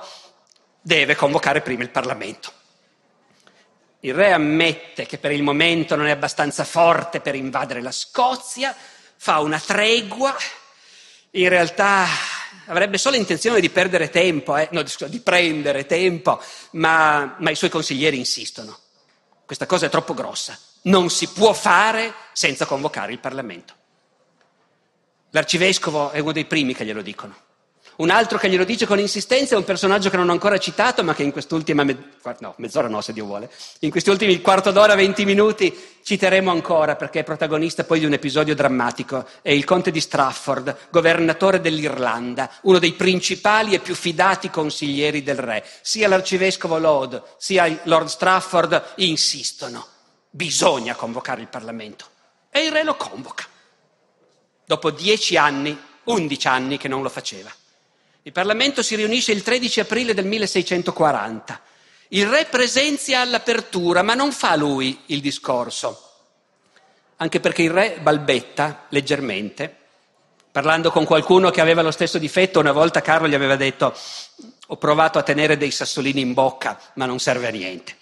[0.82, 2.52] deve convocare prima il Parlamento.
[4.02, 8.76] Il re ammette che per il momento non è abbastanza forte per invadere la Scozia,
[9.16, 10.36] fa una tregua,
[11.32, 12.06] in realtà
[12.72, 14.70] avrebbe solo intenzione di perdere tempo, eh?
[14.72, 16.42] no, di prendere tempo,
[16.72, 18.78] ma, ma i suoi consiglieri insistono.
[19.46, 23.74] Questa cosa è troppo grossa, non si può fare senza convocare il Parlamento.
[25.32, 27.36] L'arcivescovo è uno dei primi che glielo dicono.
[28.02, 31.04] Un altro che glielo dice con insistenza è un personaggio che non ho ancora citato,
[31.04, 33.48] ma che in quest'ultima, me- no, mezz'ora no se Dio vuole,
[33.82, 38.14] in questi ultimi quarto d'ora, venti minuti citeremo ancora perché è protagonista poi di un
[38.14, 39.28] episodio drammatico.
[39.44, 45.38] È il conte di Strafford, governatore dell'Irlanda, uno dei principali e più fidati consiglieri del
[45.38, 45.64] re.
[45.82, 49.86] Sia l'arcivescovo Laud sia Lord Strafford insistono.
[50.32, 52.06] Bisogna convocare il Parlamento.
[52.50, 53.46] E il re lo convoca.
[54.66, 57.52] Dopo dieci anni, undici anni che non lo faceva.
[58.24, 61.60] Il Parlamento si riunisce il 13 aprile del 1640.
[62.10, 66.10] Il re presenzia all'apertura, ma non fa lui il discorso,
[67.16, 69.76] anche perché il re balbetta leggermente,
[70.52, 72.60] parlando con qualcuno che aveva lo stesso difetto.
[72.60, 73.98] Una volta Carlo gli aveva detto,
[74.68, 77.98] ho provato a tenere dei sassolini in bocca, ma non serve a niente.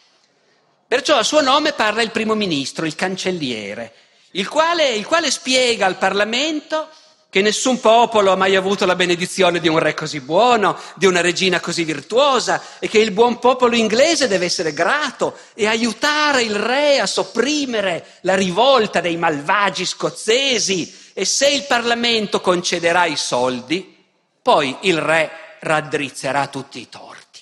[0.85, 3.93] Perciò a suo nome parla il primo ministro, il cancelliere,
[4.31, 6.89] il quale, il quale spiega al Parlamento
[7.29, 11.21] che nessun popolo ha mai avuto la benedizione di un re così buono, di una
[11.21, 16.55] regina così virtuosa e che il buon popolo inglese deve essere grato e aiutare il
[16.55, 23.95] re a sopprimere la rivolta dei malvagi scozzesi e se il Parlamento concederà i soldi,
[24.41, 27.41] poi il re raddrizzerà tutti i torti.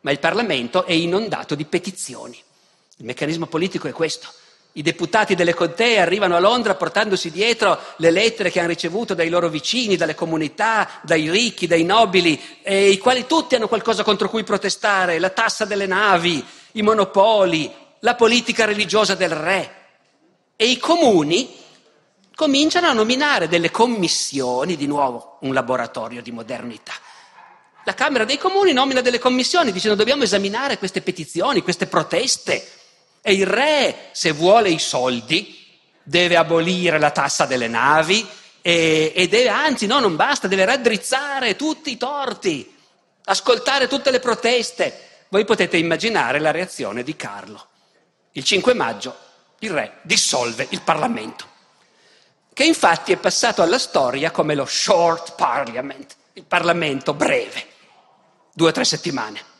[0.00, 2.42] Ma il Parlamento è inondato di petizioni.
[2.96, 4.32] Il meccanismo politico è questo
[4.76, 9.30] i deputati delle contee arrivano a Londra portandosi dietro le lettere che hanno ricevuto dai
[9.30, 14.28] loro vicini, dalle comunità, dai ricchi, dai nobili, eh, i quali tutti hanno qualcosa contro
[14.28, 19.74] cui protestare, la tassa delle navi, i monopoli, la politica religiosa del re.
[20.56, 21.54] E i comuni
[22.34, 26.92] cominciano a nominare delle commissioni, di nuovo un laboratorio di modernità.
[27.86, 32.75] La Camera dei Comuni nomina delle commissioni dicendo dobbiamo esaminare queste petizioni, queste proteste.
[33.28, 35.66] E il re, se vuole i soldi,
[36.04, 38.24] deve abolire la tassa delle navi
[38.62, 42.72] e, e deve, anzi no, non basta, deve raddrizzare tutti i torti,
[43.24, 45.24] ascoltare tutte le proteste.
[45.30, 47.66] Voi potete immaginare la reazione di Carlo.
[48.30, 49.16] Il 5 maggio
[49.58, 51.46] il re dissolve il Parlamento,
[52.52, 57.66] che infatti è passato alla storia come lo short parliament, il Parlamento breve,
[58.52, 59.54] due o tre settimane.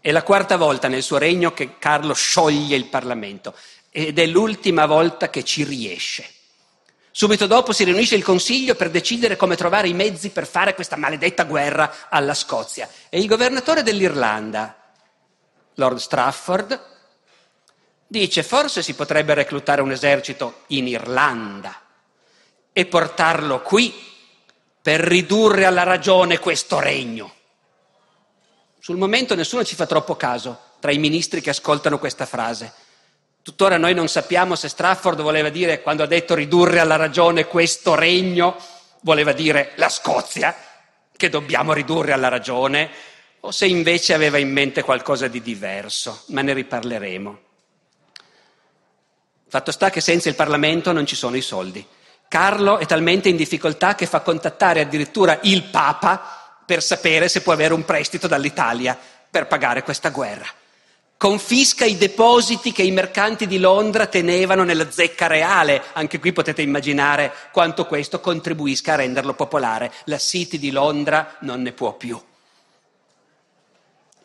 [0.00, 3.54] È la quarta volta nel suo regno che Carlo scioglie il Parlamento
[3.90, 6.26] ed è l'ultima volta che ci riesce.
[7.10, 10.96] Subito dopo si riunisce il Consiglio per decidere come trovare i mezzi per fare questa
[10.96, 12.88] maledetta guerra alla Scozia.
[13.08, 14.74] E il governatore dell'Irlanda,
[15.74, 16.80] Lord Strafford,
[18.06, 21.78] dice forse si potrebbe reclutare un esercito in Irlanda
[22.72, 23.92] e portarlo qui
[24.80, 27.34] per ridurre alla ragione questo regno.
[28.82, 32.72] Sul momento nessuno ci fa troppo caso tra i ministri che ascoltano questa frase.
[33.42, 37.94] Tuttora noi non sappiamo se Strafford voleva dire, quando ha detto ridurre alla ragione questo
[37.94, 38.56] regno,
[39.02, 40.56] voleva dire la Scozia,
[41.14, 42.90] che dobbiamo ridurre alla ragione,
[43.40, 47.38] o se invece aveva in mente qualcosa di diverso, ma ne riparleremo.
[49.46, 51.86] Fatto sta che senza il Parlamento non ci sono i soldi.
[52.28, 56.39] Carlo è talmente in difficoltà che fa contattare addirittura il Papa
[56.70, 58.96] per sapere se può avere un prestito dall'Italia
[59.28, 60.46] per pagare questa guerra.
[61.16, 65.82] Confisca i depositi che i mercanti di Londra tenevano nella zecca reale.
[65.94, 69.90] Anche qui potete immaginare quanto questo contribuisca a renderlo popolare.
[70.04, 72.22] La City di Londra non ne può più.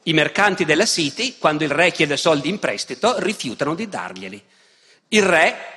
[0.03, 4.43] I mercanti della City, quando il re chiede soldi in prestito, rifiutano di darglieli.
[5.07, 5.74] Il re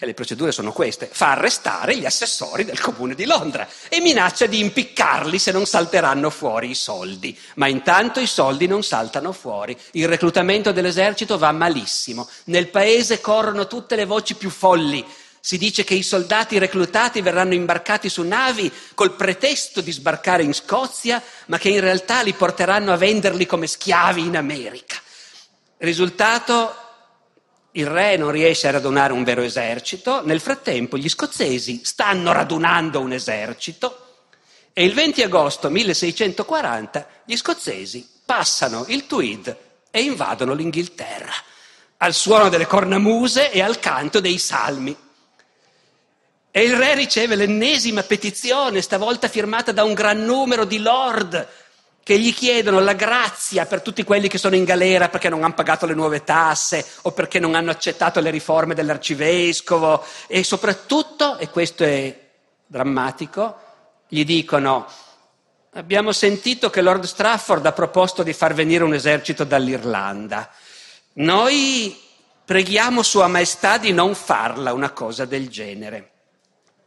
[0.00, 4.46] e le procedure sono queste, fa arrestare gli assessori del comune di Londra e minaccia
[4.46, 7.36] di impiccarli se non salteranno fuori i soldi.
[7.54, 13.66] Ma intanto i soldi non saltano fuori, il reclutamento dell'esercito va malissimo, nel paese corrono
[13.66, 15.04] tutte le voci più folli.
[15.40, 20.54] Si dice che i soldati reclutati verranno imbarcati su navi col pretesto di sbarcare in
[20.54, 24.96] Scozia, ma che in realtà li porteranno a venderli come schiavi in America.
[25.78, 26.87] Risultato
[27.78, 33.00] il re non riesce a radunare un vero esercito, nel frattempo gli scozzesi stanno radunando
[33.00, 34.06] un esercito
[34.72, 39.56] e il 20 agosto 1640 gli scozzesi passano il Tweed
[39.90, 41.32] e invadono l'Inghilterra,
[41.98, 44.96] al suono delle cornamuse e al canto dei salmi.
[46.50, 51.48] E il re riceve l'ennesima petizione, stavolta firmata da un gran numero di lord,
[52.08, 55.52] che gli chiedono la grazia per tutti quelli che sono in galera perché non hanno
[55.52, 61.50] pagato le nuove tasse o perché non hanno accettato le riforme dell'arcivescovo e soprattutto, e
[61.50, 62.18] questo è
[62.66, 63.58] drammatico,
[64.08, 64.86] gli dicono
[65.72, 70.50] abbiamo sentito che Lord Strafford ha proposto di far venire un esercito dall'Irlanda.
[71.16, 71.94] Noi
[72.42, 76.12] preghiamo Sua Maestà di non farla una cosa del genere.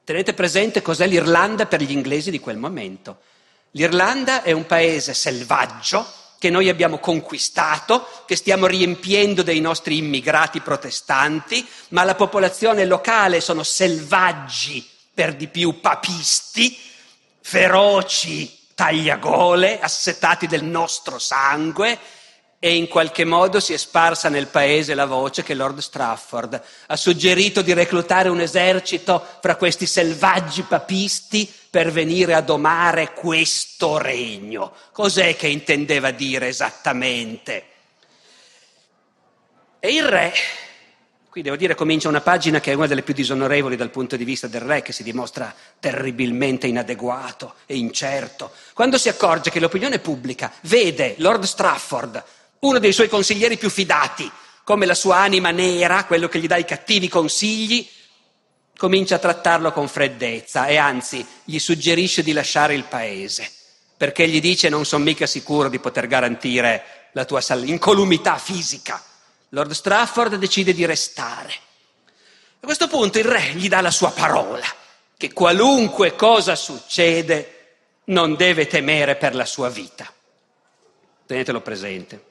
[0.04, 3.20] Tenete presente cos'è l'Irlanda per gli inglesi di quel momento.
[3.72, 10.60] L'Irlanda è un paese selvaggio che noi abbiamo conquistato, che stiamo riempiendo dei nostri immigrati
[10.60, 16.76] protestanti, ma la popolazione locale sono selvaggi, per di più papisti,
[17.42, 22.00] feroci tagliagole, assetati del nostro sangue,
[22.58, 26.96] e in qualche modo si è sparsa nel paese la voce che Lord Strafford ha
[26.96, 34.74] suggerito di reclutare un esercito fra questi selvaggi papisti per venire a domare questo regno.
[34.92, 37.66] Cos'è che intendeva dire esattamente?
[39.80, 40.34] E il re,
[41.30, 44.26] qui devo dire comincia una pagina che è una delle più disonorevoli dal punto di
[44.26, 50.00] vista del re, che si dimostra terribilmente inadeguato e incerto, quando si accorge che l'opinione
[50.00, 52.24] pubblica vede Lord Strafford
[52.60, 54.30] uno dei suoi consiglieri più fidati,
[54.66, 57.88] come la sua anima nera, quello che gli dà i cattivi consigli,
[58.82, 63.48] comincia a trattarlo con freddezza e anzi gli suggerisce di lasciare il paese,
[63.96, 69.00] perché gli dice non sono mica sicuro di poter garantire la tua incolumità fisica.
[69.50, 71.54] Lord Strafford decide di restare.
[72.60, 74.66] A questo punto il re gli dà la sua parola,
[75.16, 77.76] che qualunque cosa succede
[78.06, 80.12] non deve temere per la sua vita.
[81.28, 82.31] Tenetelo presente.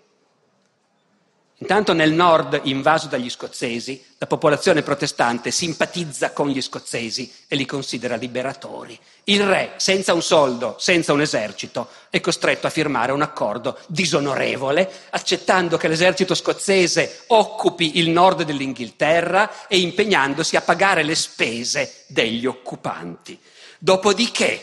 [1.63, 7.67] Intanto nel nord, invaso dagli scozzesi, la popolazione protestante simpatizza con gli scozzesi e li
[7.67, 8.99] considera liberatori.
[9.25, 14.91] Il re, senza un soldo, senza un esercito, è costretto a firmare un accordo disonorevole,
[15.11, 22.47] accettando che l'esercito scozzese occupi il nord dell'Inghilterra e impegnandosi a pagare le spese degli
[22.47, 23.39] occupanti.
[23.79, 24.63] Dopodiché,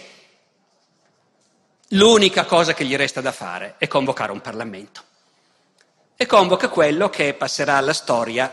[1.89, 5.06] l'unica cosa che gli resta da fare è convocare un Parlamento
[6.17, 8.51] e convoca quello che passerà alla storia,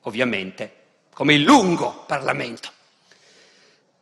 [0.00, 0.74] ovviamente,
[1.12, 2.70] come il lungo Parlamento.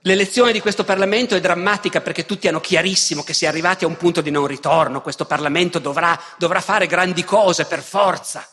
[0.02, 3.88] L'elezione di questo Parlamento è drammatica perché tutti hanno chiarissimo che si è arrivati a
[3.88, 8.48] un punto di non ritorno, questo Parlamento dovrà, dovrà fare grandi cose per forza.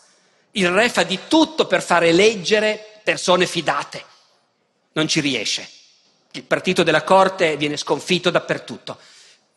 [0.52, 4.04] Il re fa di tutto per fare eleggere persone fidate,
[4.94, 5.70] non ci riesce.
[6.32, 8.98] Il partito della Corte viene sconfitto dappertutto.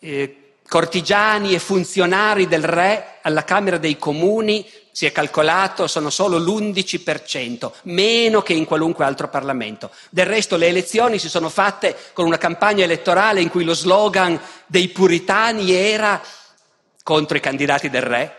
[0.00, 6.38] Eh, cortigiani e funzionari del re alla Camera dei Comuni si è calcolato sono solo
[6.38, 9.90] l'11%, meno che in qualunque altro Parlamento.
[10.08, 14.40] Del resto le elezioni si sono fatte con una campagna elettorale in cui lo slogan
[14.66, 16.22] dei puritani era
[17.02, 18.36] contro i candidati del re,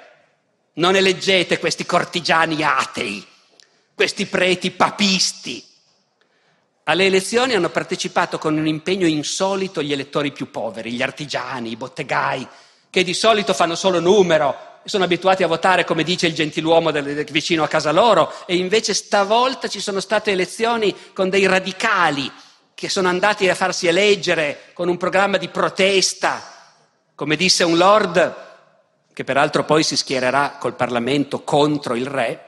[0.76, 3.26] non eleggete questi cortigiani atei,
[3.94, 5.62] questi preti papisti,
[6.88, 11.76] alle elezioni hanno partecipato con un impegno insolito gli elettori più poveri, gli artigiani, i
[11.76, 12.48] bottegai,
[12.92, 17.26] che di solito fanno solo numero, sono abituati a votare come dice il gentiluomo del,
[17.32, 18.32] vicino a casa loro.
[18.46, 22.32] E invece stavolta ci sono state elezioni con dei radicali
[22.76, 26.40] che sono andati a farsi eleggere con un programma di protesta,
[27.16, 28.36] come disse un lord,
[29.12, 32.44] che peraltro poi si schiererà col Parlamento contro il re,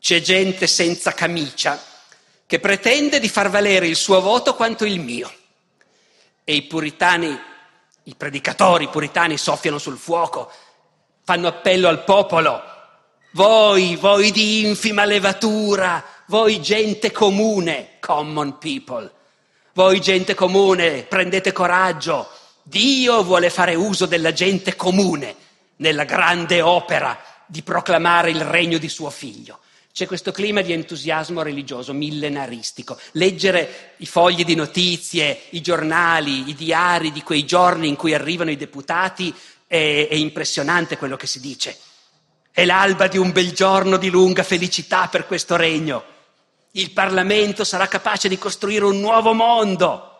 [0.00, 1.92] c'è gente senza camicia
[2.46, 5.32] che pretende di far valere il suo voto quanto il mio.
[6.44, 7.38] E i puritani,
[8.04, 10.50] i predicatori puritani soffiano sul fuoco,
[11.24, 12.62] fanno appello al popolo.
[13.32, 19.10] Voi, voi di infima levatura, voi gente comune, common people,
[19.72, 22.28] voi gente comune, prendete coraggio.
[22.62, 25.34] Dio vuole fare uso della gente comune
[25.76, 29.58] nella grande opera di proclamare il regno di suo figlio.
[29.94, 32.98] C'è questo clima di entusiasmo religioso millenaristico.
[33.12, 38.50] Leggere i fogli di notizie, i giornali, i diari di quei giorni in cui arrivano
[38.50, 39.32] i deputati
[39.68, 41.78] è, è impressionante quello che si dice.
[42.50, 46.02] È l'alba di un bel giorno di lunga felicità per questo regno.
[46.72, 50.13] Il Parlamento sarà capace di costruire un nuovo mondo.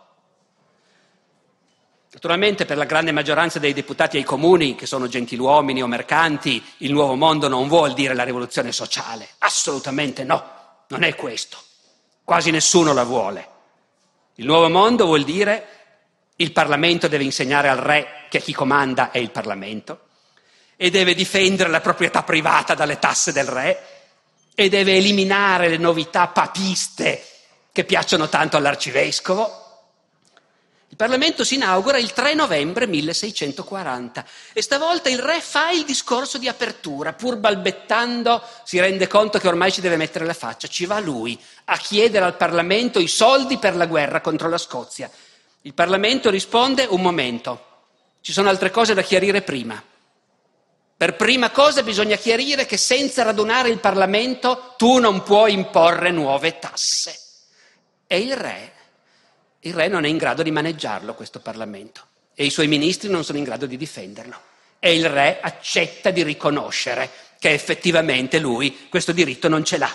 [2.24, 6.90] Naturalmente per la grande maggioranza dei deputati ai comuni, che sono gentiluomini o mercanti, il
[6.90, 9.28] nuovo mondo non vuol dire la rivoluzione sociale.
[9.40, 10.42] Assolutamente no,
[10.88, 11.58] non è questo.
[12.24, 13.48] Quasi nessuno la vuole.
[14.36, 15.66] Il nuovo mondo vuol dire
[16.36, 20.06] il Parlamento deve insegnare al re che chi comanda è il Parlamento
[20.76, 23.86] e deve difendere la proprietà privata dalle tasse del re
[24.54, 27.22] e deve eliminare le novità papiste
[27.70, 29.63] che piacciono tanto all'arcivescovo
[30.94, 36.38] il Parlamento si inaugura il 3 novembre 1640 e stavolta il re fa il discorso
[36.38, 40.86] di apertura, pur balbettando si rende conto che ormai ci deve mettere la faccia, ci
[40.86, 45.10] va lui a chiedere al Parlamento i soldi per la guerra contro la Scozia.
[45.62, 47.64] Il Parlamento risponde un momento,
[48.20, 49.82] ci sono altre cose da chiarire prima.
[50.96, 56.60] Per prima cosa bisogna chiarire che senza radunare il Parlamento tu non puoi imporre nuove
[56.60, 57.18] tasse.
[58.06, 58.73] E il re
[59.66, 62.02] Il re non è in grado di maneggiarlo, questo Parlamento,
[62.34, 64.38] e i suoi ministri non sono in grado di difenderlo.
[64.78, 69.94] E il re accetta di riconoscere che effettivamente lui questo diritto non ce l'ha.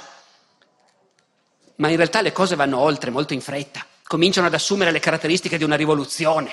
[1.76, 5.60] Ma in realtà le cose vanno oltre, molto in fretta, cominciano ad assumere le caratteristiche
[5.60, 6.52] di una rivoluzione.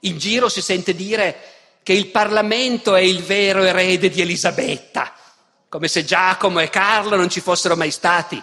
[0.00, 1.36] In giro si sente dire
[1.82, 5.14] che il Parlamento è il vero erede di Elisabetta,
[5.70, 8.40] come se Giacomo e Carlo non ci fossero mai stati,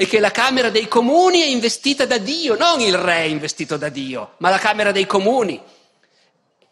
[0.00, 3.76] e che la Camera dei Comuni è investita da Dio, non il re è investito
[3.76, 5.60] da Dio, ma la Camera dei Comuni.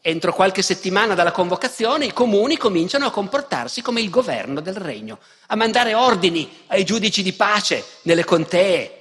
[0.01, 5.19] Entro qualche settimana dalla convocazione i comuni cominciano a comportarsi come il governo del regno,
[5.49, 8.95] a mandare ordini ai giudici di pace nelle contee,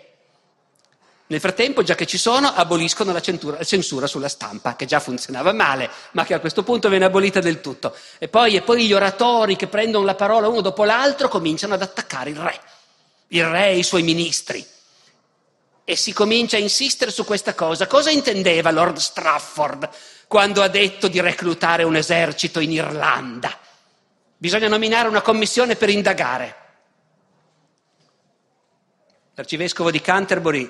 [1.27, 4.99] nel frattempo, già che ci sono, aboliscono la censura, la censura, sulla stampa, che già
[4.99, 7.95] funzionava male, ma che a questo punto viene abolita del tutto.
[8.17, 11.81] E poi, e poi gli oratori che prendono la parola uno dopo l'altro cominciano ad
[11.81, 12.59] attaccare il re,
[13.29, 14.65] il re e i suoi ministri.
[15.83, 17.87] E si comincia a insistere su questa cosa.
[17.87, 19.89] Cosa intendeva Lord Strafford
[20.27, 23.57] quando ha detto di reclutare un esercito in Irlanda?
[24.37, 26.55] Bisogna nominare una commissione per indagare.
[29.33, 30.69] L'arcivescovo di Canterbury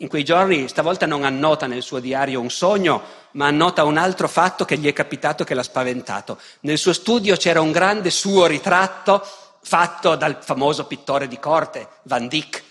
[0.00, 3.02] in quei giorni stavolta non annota nel suo diario un sogno,
[3.32, 6.38] ma annota un altro fatto che gli è capitato che l'ha spaventato.
[6.60, 9.26] Nel suo studio c'era un grande suo ritratto
[9.68, 12.62] fatto dal famoso pittore di corte, Van Dyck.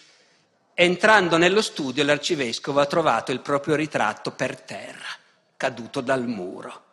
[0.74, 5.06] Entrando nello studio l'arcivescovo ha trovato il proprio ritratto per terra,
[5.58, 6.86] caduto dal muro.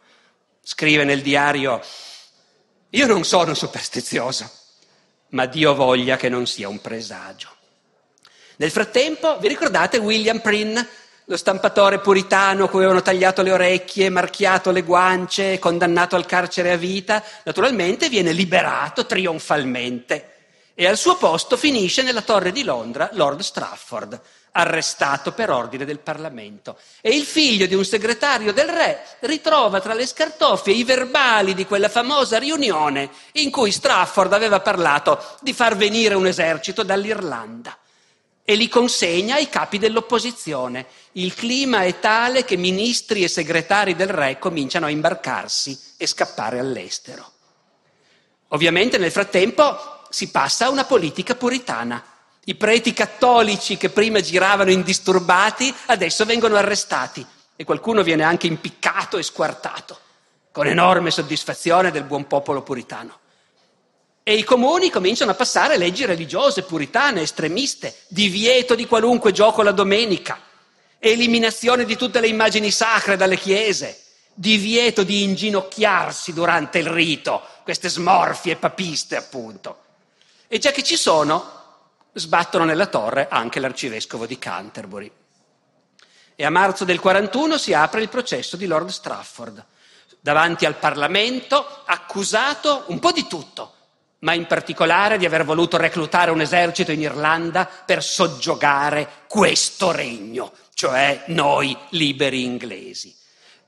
[0.63, 1.81] Scrive nel diario,
[2.91, 4.51] io non sono superstizioso,
[5.29, 7.49] ma Dio voglia che non sia un presagio.
[8.57, 10.87] Nel frattempo, vi ricordate William Prynne,
[11.27, 16.77] lo stampatore puritano cui avevano tagliato le orecchie, marchiato le guance, condannato al carcere a
[16.77, 17.23] vita?
[17.45, 20.33] Naturalmente viene liberato trionfalmente
[20.75, 24.21] e al suo posto finisce nella torre di Londra Lord Strafford,
[24.53, 26.77] arrestato per ordine del Parlamento.
[27.01, 31.65] E il figlio di un segretario del re ritrova tra le scartoffie i verbali di
[31.65, 37.79] quella famosa riunione in cui Strafford aveva parlato di far venire un esercito dall'Irlanda
[38.45, 40.87] e li consegna ai capi dell'opposizione.
[41.13, 46.59] Il clima è tale che ministri e segretari del re cominciano a imbarcarsi e scappare
[46.59, 47.33] all'estero.
[48.49, 52.05] Ovviamente nel frattempo si passa a una politica puritana.
[52.45, 57.27] I preti cattolici che prima giravano indisturbati adesso vengono arrestati
[57.57, 59.99] e qualcuno viene anche impiccato e squartato,
[60.53, 63.21] con enorme soddisfazione del buon popolo puritano.
[64.27, 69.71] E i comuni cominciano a passare leggi religiose, puritane, estremiste, divieto di qualunque gioco la
[69.71, 70.41] domenica,
[70.99, 74.03] eliminazione di tutte le immagini sacre dalle chiese,
[74.33, 79.81] divieto di inginocchiarsi durante il rito, queste smorfie papiste appunto.
[80.49, 81.63] E già che ci sono,
[82.15, 85.13] sbattono nella torre anche l'arcivescovo di Canterbury.
[86.35, 89.63] E a marzo del 41 si apre il processo di Lord Strafford,
[90.19, 93.74] davanti al Parlamento, accusato un po' di tutto
[94.25, 100.51] ma in particolare di aver voluto reclutare un esercito in Irlanda per soggiogare questo regno,
[100.73, 103.15] cioè noi liberi inglesi.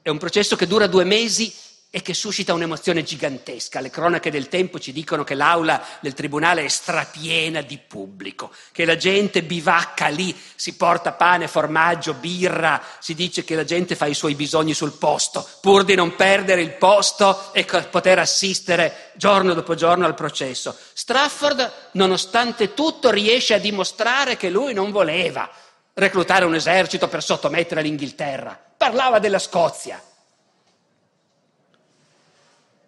[0.01, 1.53] È un processo che dura due mesi
[1.97, 3.81] e che suscita un'emozione gigantesca.
[3.81, 8.85] Le cronache del tempo ci dicono che l'aula del tribunale è strapiena di pubblico, che
[8.85, 14.05] la gente bivacca lì, si porta pane, formaggio, birra, si dice che la gente fa
[14.05, 19.55] i suoi bisogni sul posto, pur di non perdere il posto e poter assistere giorno
[19.55, 20.77] dopo giorno al processo.
[20.93, 25.49] Strafford, nonostante tutto, riesce a dimostrare che lui non voleva
[25.95, 29.99] reclutare un esercito per sottomettere l'Inghilterra, parlava della Scozia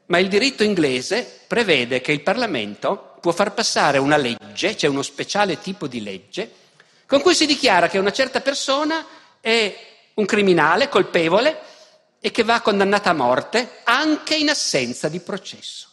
[0.08, 5.02] ma il diritto inglese prevede che il Parlamento può far passare una legge, c'è uno
[5.02, 6.50] speciale tipo di legge,
[7.06, 9.04] con cui si dichiara che una certa persona
[9.40, 11.58] è un criminale colpevole
[12.20, 15.88] e che va condannata a morte anche in assenza di processo.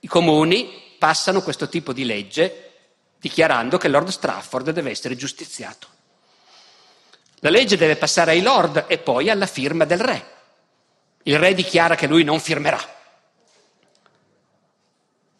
[0.00, 2.72] I comuni passano questo tipo di legge
[3.18, 5.88] dichiarando che Lord Strafford deve essere giustiziato.
[7.40, 10.33] La legge deve passare ai Lord e poi alla firma del re.
[11.24, 12.80] Il re dichiara che lui non firmerà.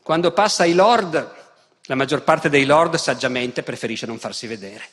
[0.03, 1.35] Quando passa ai lord,
[1.85, 4.85] la maggior parte dei lord saggiamente preferisce non farsi vedere.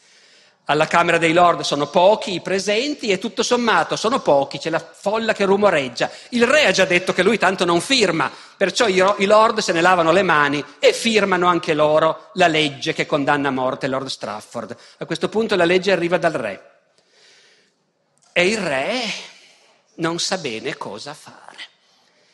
[0.66, 4.80] Alla Camera dei Lord sono pochi i presenti e tutto sommato sono pochi, c'è la
[4.80, 6.10] folla che rumoreggia.
[6.30, 9.82] Il re ha già detto che lui tanto non firma, perciò i Lord se ne
[9.82, 14.78] lavano le mani e firmano anche loro la legge che condanna a morte Lord Strafford.
[15.00, 16.70] A questo punto la legge arriva dal re.
[18.32, 19.02] E il re
[20.02, 21.40] non sa bene cosa fare.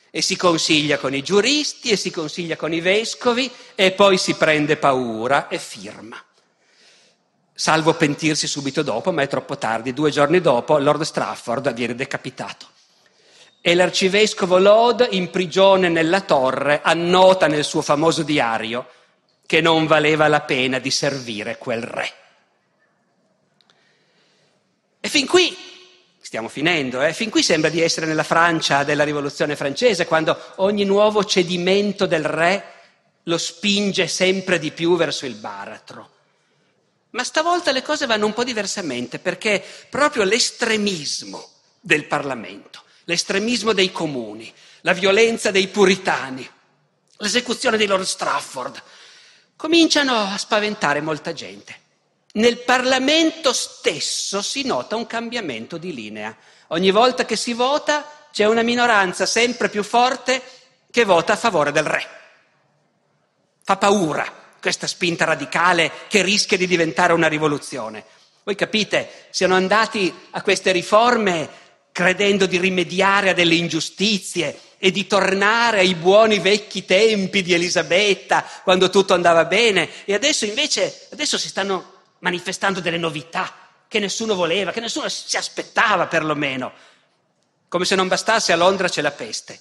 [0.09, 4.33] E si consiglia con i giuristi e si consiglia con i vescovi e poi si
[4.33, 6.19] prende paura e firma.
[7.53, 9.91] salvo pentirsi subito dopo, ma è troppo tardi.
[9.91, 12.67] Due giorni dopo Lord Strafford viene decapitato.
[13.61, 18.87] E l'arcivescovo Lode, in prigione nella torre, annota nel suo famoso diario
[19.47, 22.13] che non valeva la pena di servire quel re.
[24.99, 25.57] E fin qui,
[26.27, 30.83] stiamo finendo, eh, fin qui sembra di essere nella Francia della rivoluzione francese, quando ogni
[30.83, 32.73] nuovo cedimento del re
[33.23, 36.09] lo spinge sempre di più verso il baratro.
[37.11, 41.47] Ma stavolta le cose vanno un po' diversamente perché proprio l'estremismo
[41.79, 46.45] del Parlamento, l'estremismo dei comuni, la violenza dei puritani,
[47.19, 48.83] l'esecuzione di Lord Strafford,
[49.55, 51.85] cominciano a spaventare molta gente.
[52.37, 56.35] Nel Parlamento stesso si nota un cambiamento di linea.
[56.67, 60.41] Ogni volta che si vota c'è una minoranza sempre più forte
[60.91, 62.07] che vota a favore del re.
[63.63, 64.31] Fa paura
[64.61, 68.05] questa spinta radicale che rischia di diventare una rivoluzione.
[68.43, 71.49] Voi capite, siano andati a queste riforme
[71.91, 78.45] credendo di rimediare a delle ingiustizie e di tornare ai buoni vecchi tempi di Elisabetta,
[78.63, 83.53] quando tutto andava bene, e adesso invece adesso si stanno manifestando delle novità
[83.87, 86.71] che nessuno voleva, che nessuno si aspettava perlomeno.
[87.67, 89.59] Come se non bastasse a Londra c'è la peste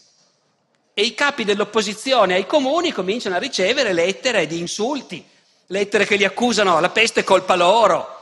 [0.99, 5.23] e i capi dell'opposizione ai comuni cominciano a ricevere lettere di insulti,
[5.67, 8.15] lettere che li accusano, la peste è colpa loro.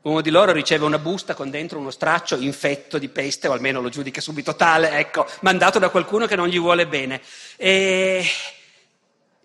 [0.00, 3.82] Uno di loro riceve una busta con dentro uno straccio infetto di peste, o almeno
[3.82, 7.20] lo giudica subito tale, ecco, mandato da qualcuno che non gli vuole bene.
[7.56, 8.24] E,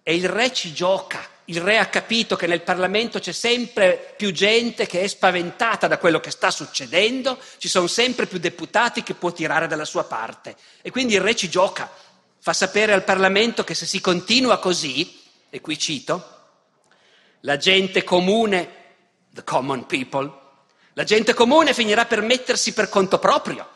[0.02, 4.32] e il re ci gioca il re ha capito che nel Parlamento c'è sempre più
[4.32, 9.16] gente che è spaventata da quello che sta succedendo, ci sono sempre più deputati che
[9.16, 10.56] può tirare dalla sua parte.
[10.82, 11.90] E quindi il re ci gioca,
[12.40, 16.38] fa sapere al Parlamento che se si continua così, e qui cito,
[17.42, 18.74] la gente comune,
[19.34, 20.32] the common people,
[20.94, 23.68] la gente comune finirà per mettersi per conto proprio,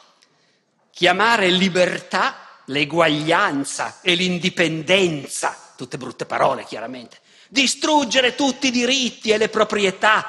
[0.91, 7.21] chiamare libertà l'eguaglianza e l'indipendenza, tutte brutte parole chiaramente,
[7.53, 10.27] distruggere tutti i diritti e le proprietà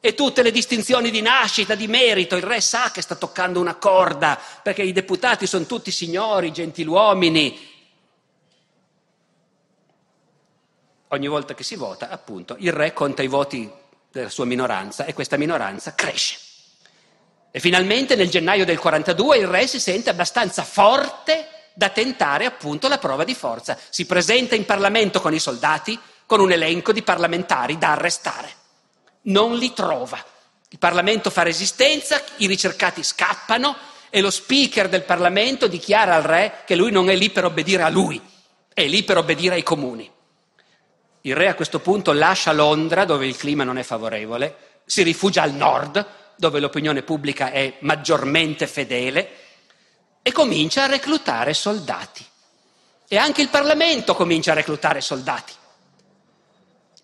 [0.00, 2.34] e tutte le distinzioni di nascita, di merito.
[2.34, 7.72] Il re sa che sta toccando una corda, perché i deputati sono tutti signori, gentiluomini.
[11.08, 13.70] Ogni volta che si vota, appunto, il re conta i voti
[14.10, 16.36] della sua minoranza e questa minoranza cresce.
[17.52, 22.88] E finalmente nel gennaio del 42 il re si sente abbastanza forte da tentare appunto
[22.88, 23.78] la prova di forza.
[23.88, 28.52] Si presenta in Parlamento con i soldati, con un elenco di parlamentari da arrestare.
[29.22, 30.22] Non li trova.
[30.68, 33.76] Il Parlamento fa resistenza, i ricercati scappano
[34.10, 37.82] e lo speaker del Parlamento dichiara al re che lui non è lì per obbedire
[37.82, 38.20] a lui,
[38.72, 40.10] è lì per obbedire ai comuni.
[41.22, 45.42] Il re a questo punto lascia Londra, dove il clima non è favorevole, si rifugia
[45.42, 46.06] al nord,
[46.36, 49.30] dove l'opinione pubblica è maggiormente fedele,
[50.20, 52.24] e comincia a reclutare soldati.
[53.06, 55.52] E anche il Parlamento comincia a reclutare soldati.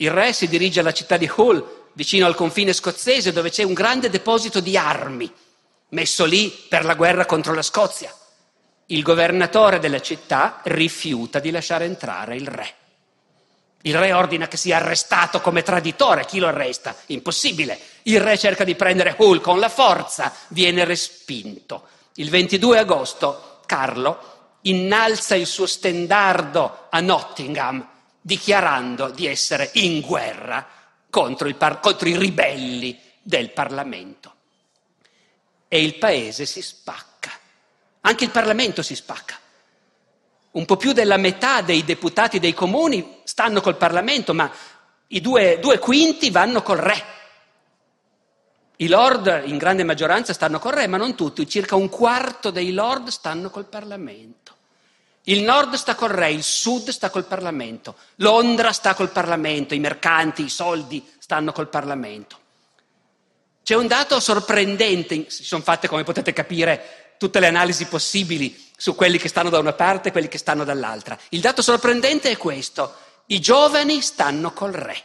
[0.00, 3.74] Il re si dirige alla città di Hull, vicino al confine scozzese, dove c'è un
[3.74, 5.30] grande deposito di armi,
[5.90, 8.14] messo lì per la guerra contro la Scozia.
[8.86, 12.74] Il governatore della città rifiuta di lasciare entrare il re.
[13.82, 16.24] Il re ordina che sia arrestato come traditore.
[16.24, 16.96] Chi lo arresta?
[17.06, 17.78] Impossibile.
[18.04, 21.88] Il re cerca di prendere Hull con la forza, viene respinto.
[22.14, 27.86] Il 22 agosto Carlo innalza il suo stendardo a Nottingham
[28.20, 30.66] dichiarando di essere in guerra
[31.08, 34.34] contro, par- contro i ribelli del Parlamento.
[35.68, 37.30] E il paese si spacca,
[38.00, 39.38] anche il Parlamento si spacca.
[40.52, 44.50] Un po' più della metà dei deputati dei comuni stanno col Parlamento, ma
[45.08, 47.04] i due, due quinti vanno col re.
[48.76, 52.72] I lord in grande maggioranza stanno col re, ma non tutti, circa un quarto dei
[52.72, 54.39] lord stanno col Parlamento.
[55.30, 59.78] Il nord sta col re, il sud sta col Parlamento, Londra sta col Parlamento, i
[59.78, 62.36] mercanti, i soldi stanno col Parlamento.
[63.62, 68.96] C'è un dato sorprendente, si sono fatte come potete capire tutte le analisi possibili su
[68.96, 71.16] quelli che stanno da una parte e quelli che stanno dall'altra.
[71.28, 72.92] Il dato sorprendente è questo,
[73.26, 75.00] i giovani stanno col re.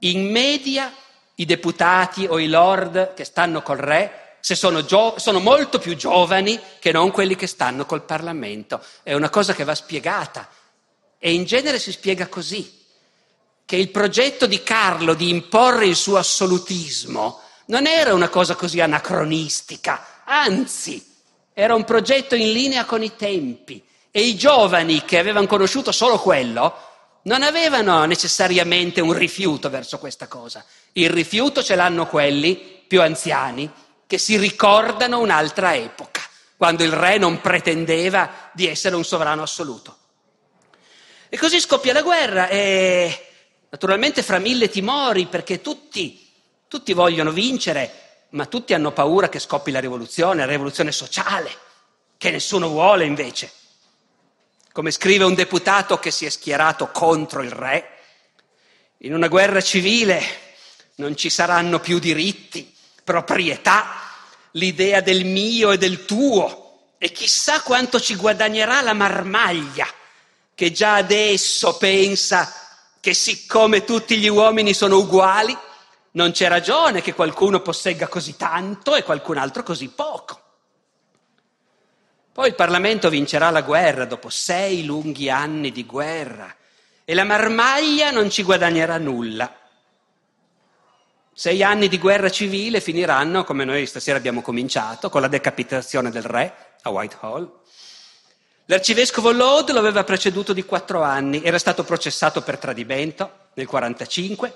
[0.00, 0.92] In media
[1.36, 5.96] i deputati o i lord che stanno col re se sono, gio- sono, molto più
[5.96, 8.80] giovani che non quelli che stanno col Parlamento.
[9.02, 10.48] È una cosa che va spiegata
[11.18, 12.84] e in genere si spiega così,
[13.64, 18.80] che il progetto di Carlo di imporre il suo assolutismo non era una cosa così
[18.80, 21.04] anacronistica, anzi
[21.52, 26.20] era un progetto in linea con i tempi e i giovani che avevano conosciuto solo
[26.20, 26.84] quello
[27.22, 30.64] non avevano necessariamente un rifiuto verso questa cosa.
[30.92, 33.68] Il rifiuto ce l'hanno quelli più anziani
[34.06, 36.22] che si ricordano un'altra epoca,
[36.56, 39.98] quando il re non pretendeva di essere un sovrano assoluto.
[41.28, 43.26] E così scoppia la guerra e
[43.68, 46.32] naturalmente fra mille timori perché tutti,
[46.68, 51.50] tutti vogliono vincere, ma tutti hanno paura che scoppi la rivoluzione, la rivoluzione sociale,
[52.16, 53.50] che nessuno vuole invece.
[54.72, 57.90] Come scrive un deputato che si è schierato contro il re,
[58.98, 60.22] in una guerra civile
[60.96, 62.75] non ci saranno più diritti,
[63.06, 63.86] proprietà,
[64.52, 69.86] l'idea del mio e del tuo e chissà quanto ci guadagnerà la marmaglia
[70.52, 72.52] che già adesso pensa
[72.98, 75.56] che siccome tutti gli uomini sono uguali,
[76.12, 80.40] non c'è ragione che qualcuno possegga così tanto e qualcun altro così poco.
[82.32, 86.52] Poi il Parlamento vincerà la guerra dopo sei lunghi anni di guerra
[87.04, 89.65] e la marmaglia non ci guadagnerà nulla.
[91.38, 96.22] Sei anni di guerra civile finiranno, come noi stasera abbiamo cominciato, con la decapitazione del
[96.22, 97.60] re a Whitehall
[98.68, 104.54] L'arcivescovo Lode lo aveva preceduto di quattro anni, era stato processato per tradimento nel 1945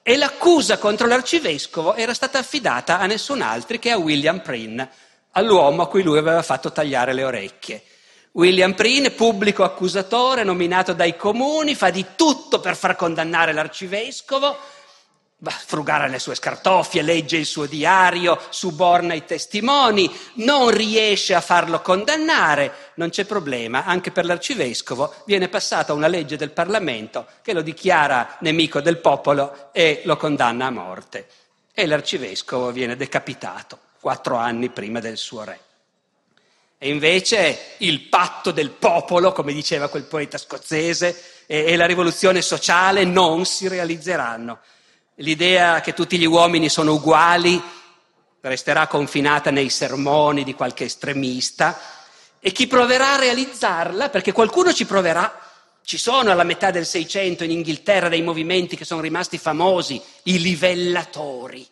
[0.00, 4.88] e l'accusa contro l'arcivescovo era stata affidata a nessun altro che a William Prynne,
[5.32, 7.82] all'uomo a cui lui aveva fatto tagliare le orecchie.
[8.30, 14.56] William Prynne, pubblico accusatore nominato dai comuni, fa di tutto per far condannare l'arcivescovo,
[15.42, 21.34] va a frugare le sue scartoffie, legge il suo diario, suborna i testimoni, non riesce
[21.34, 27.26] a farlo condannare, non c'è problema, anche per l'arcivescovo viene passata una legge del Parlamento
[27.42, 31.26] che lo dichiara nemico del popolo e lo condanna a morte.
[31.74, 35.60] E l'arcivescovo viene decapitato quattro anni prima del suo re.
[36.78, 43.04] E invece il patto del popolo, come diceva quel poeta scozzese, e la rivoluzione sociale
[43.04, 44.60] non si realizzeranno
[45.16, 47.62] L'idea che tutti gli uomini sono uguali
[48.40, 51.78] resterà confinata nei sermoni di qualche estremista
[52.40, 55.38] e chi proverà a realizzarla, perché qualcuno ci proverà,
[55.84, 60.40] ci sono alla metà del Seicento in Inghilterra dei movimenti che sono rimasti famosi, i
[60.40, 61.64] livellatori,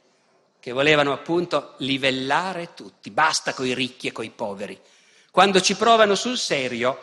[0.60, 4.78] che volevano appunto livellare tutti, basta coi ricchi e coi poveri.
[5.30, 6.98] Quando ci provano sul serio,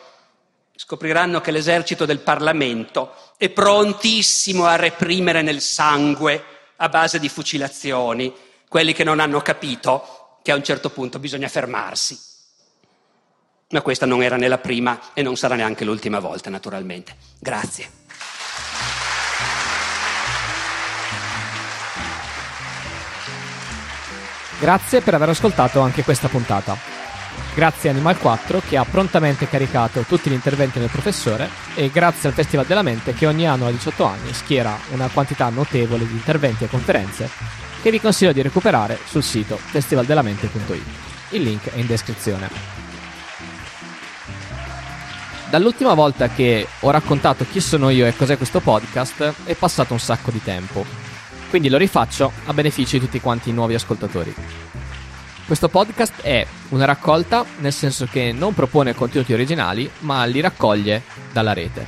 [0.78, 6.44] scopriranno che l'esercito del Parlamento è prontissimo a reprimere nel sangue
[6.76, 8.32] a base di fucilazioni
[8.68, 12.16] quelli che non hanno capito che a un certo punto bisogna fermarsi.
[13.70, 17.16] Ma questa non era né la prima e non sarà neanche l'ultima volta, naturalmente.
[17.40, 17.90] Grazie.
[24.60, 26.97] Grazie per aver ascoltato anche questa puntata
[27.58, 32.28] grazie a Animal 4 che ha prontamente caricato tutti gli interventi del professore e grazie
[32.28, 36.12] al Festival della Mente che ogni anno a 18 anni schiera una quantità notevole di
[36.12, 37.28] interventi e conferenze
[37.82, 40.82] che vi consiglio di recuperare sul sito festivaldelamente.it.
[41.30, 42.48] Il link è in descrizione.
[45.50, 49.98] Dall'ultima volta che ho raccontato chi sono io e cos'è questo podcast è passato un
[49.98, 50.86] sacco di tempo,
[51.50, 54.67] quindi lo rifaccio a beneficio di tutti quanti i nuovi ascoltatori.
[55.48, 61.02] Questo podcast è una raccolta, nel senso che non propone contenuti originali, ma li raccoglie
[61.32, 61.86] dalla rete.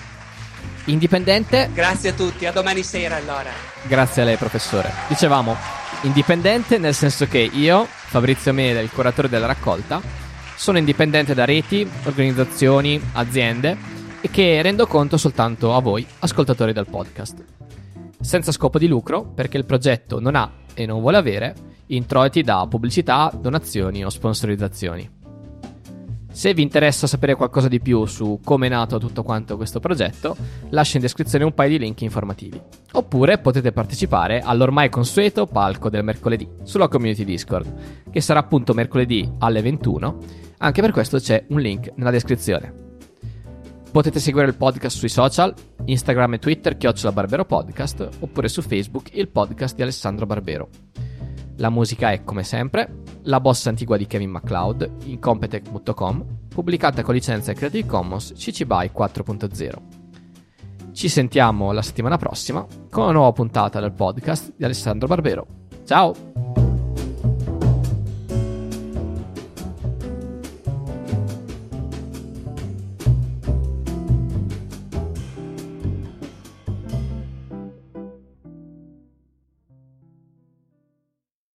[0.86, 1.68] Indipendente.
[1.74, 3.50] Grazie a tutti, a domani sera allora.
[3.82, 4.90] Grazie a lei, professore.
[5.08, 5.54] Dicevamo,
[6.04, 10.00] indipendente nel senso che io, Fabrizio Mele, il curatore della raccolta,
[10.56, 13.76] sono indipendente da reti, organizzazioni, aziende
[14.22, 17.44] e che rendo conto soltanto a voi, ascoltatori del podcast.
[18.18, 21.54] Senza scopo di lucro, perché il progetto non ha e non vuole avere
[21.86, 25.18] introiti da pubblicità, donazioni o sponsorizzazioni.
[26.32, 30.36] Se vi interessa sapere qualcosa di più su come è nato tutto quanto questo progetto,
[30.68, 32.60] lascio in descrizione un paio di link informativi.
[32.92, 39.28] Oppure potete partecipare all'ormai consueto palco del mercoledì sulla community Discord, che sarà appunto mercoledì
[39.38, 40.18] alle 21.
[40.58, 42.89] Anche per questo c'è un link nella descrizione.
[43.90, 45.52] Potete seguire il podcast sui social,
[45.84, 50.68] Instagram e Twitter, chiocciola Barbero Podcast, oppure su Facebook, il podcast di Alessandro Barbero.
[51.56, 57.14] La musica è, come sempre, La bossa antigua di Kevin MacLeod in Competech.com, pubblicata con
[57.14, 59.72] licenza Creative Commons CC BY 4.0.
[60.92, 65.46] Ci sentiamo la settimana prossima con una nuova puntata del podcast di Alessandro Barbero.
[65.84, 66.59] Ciao!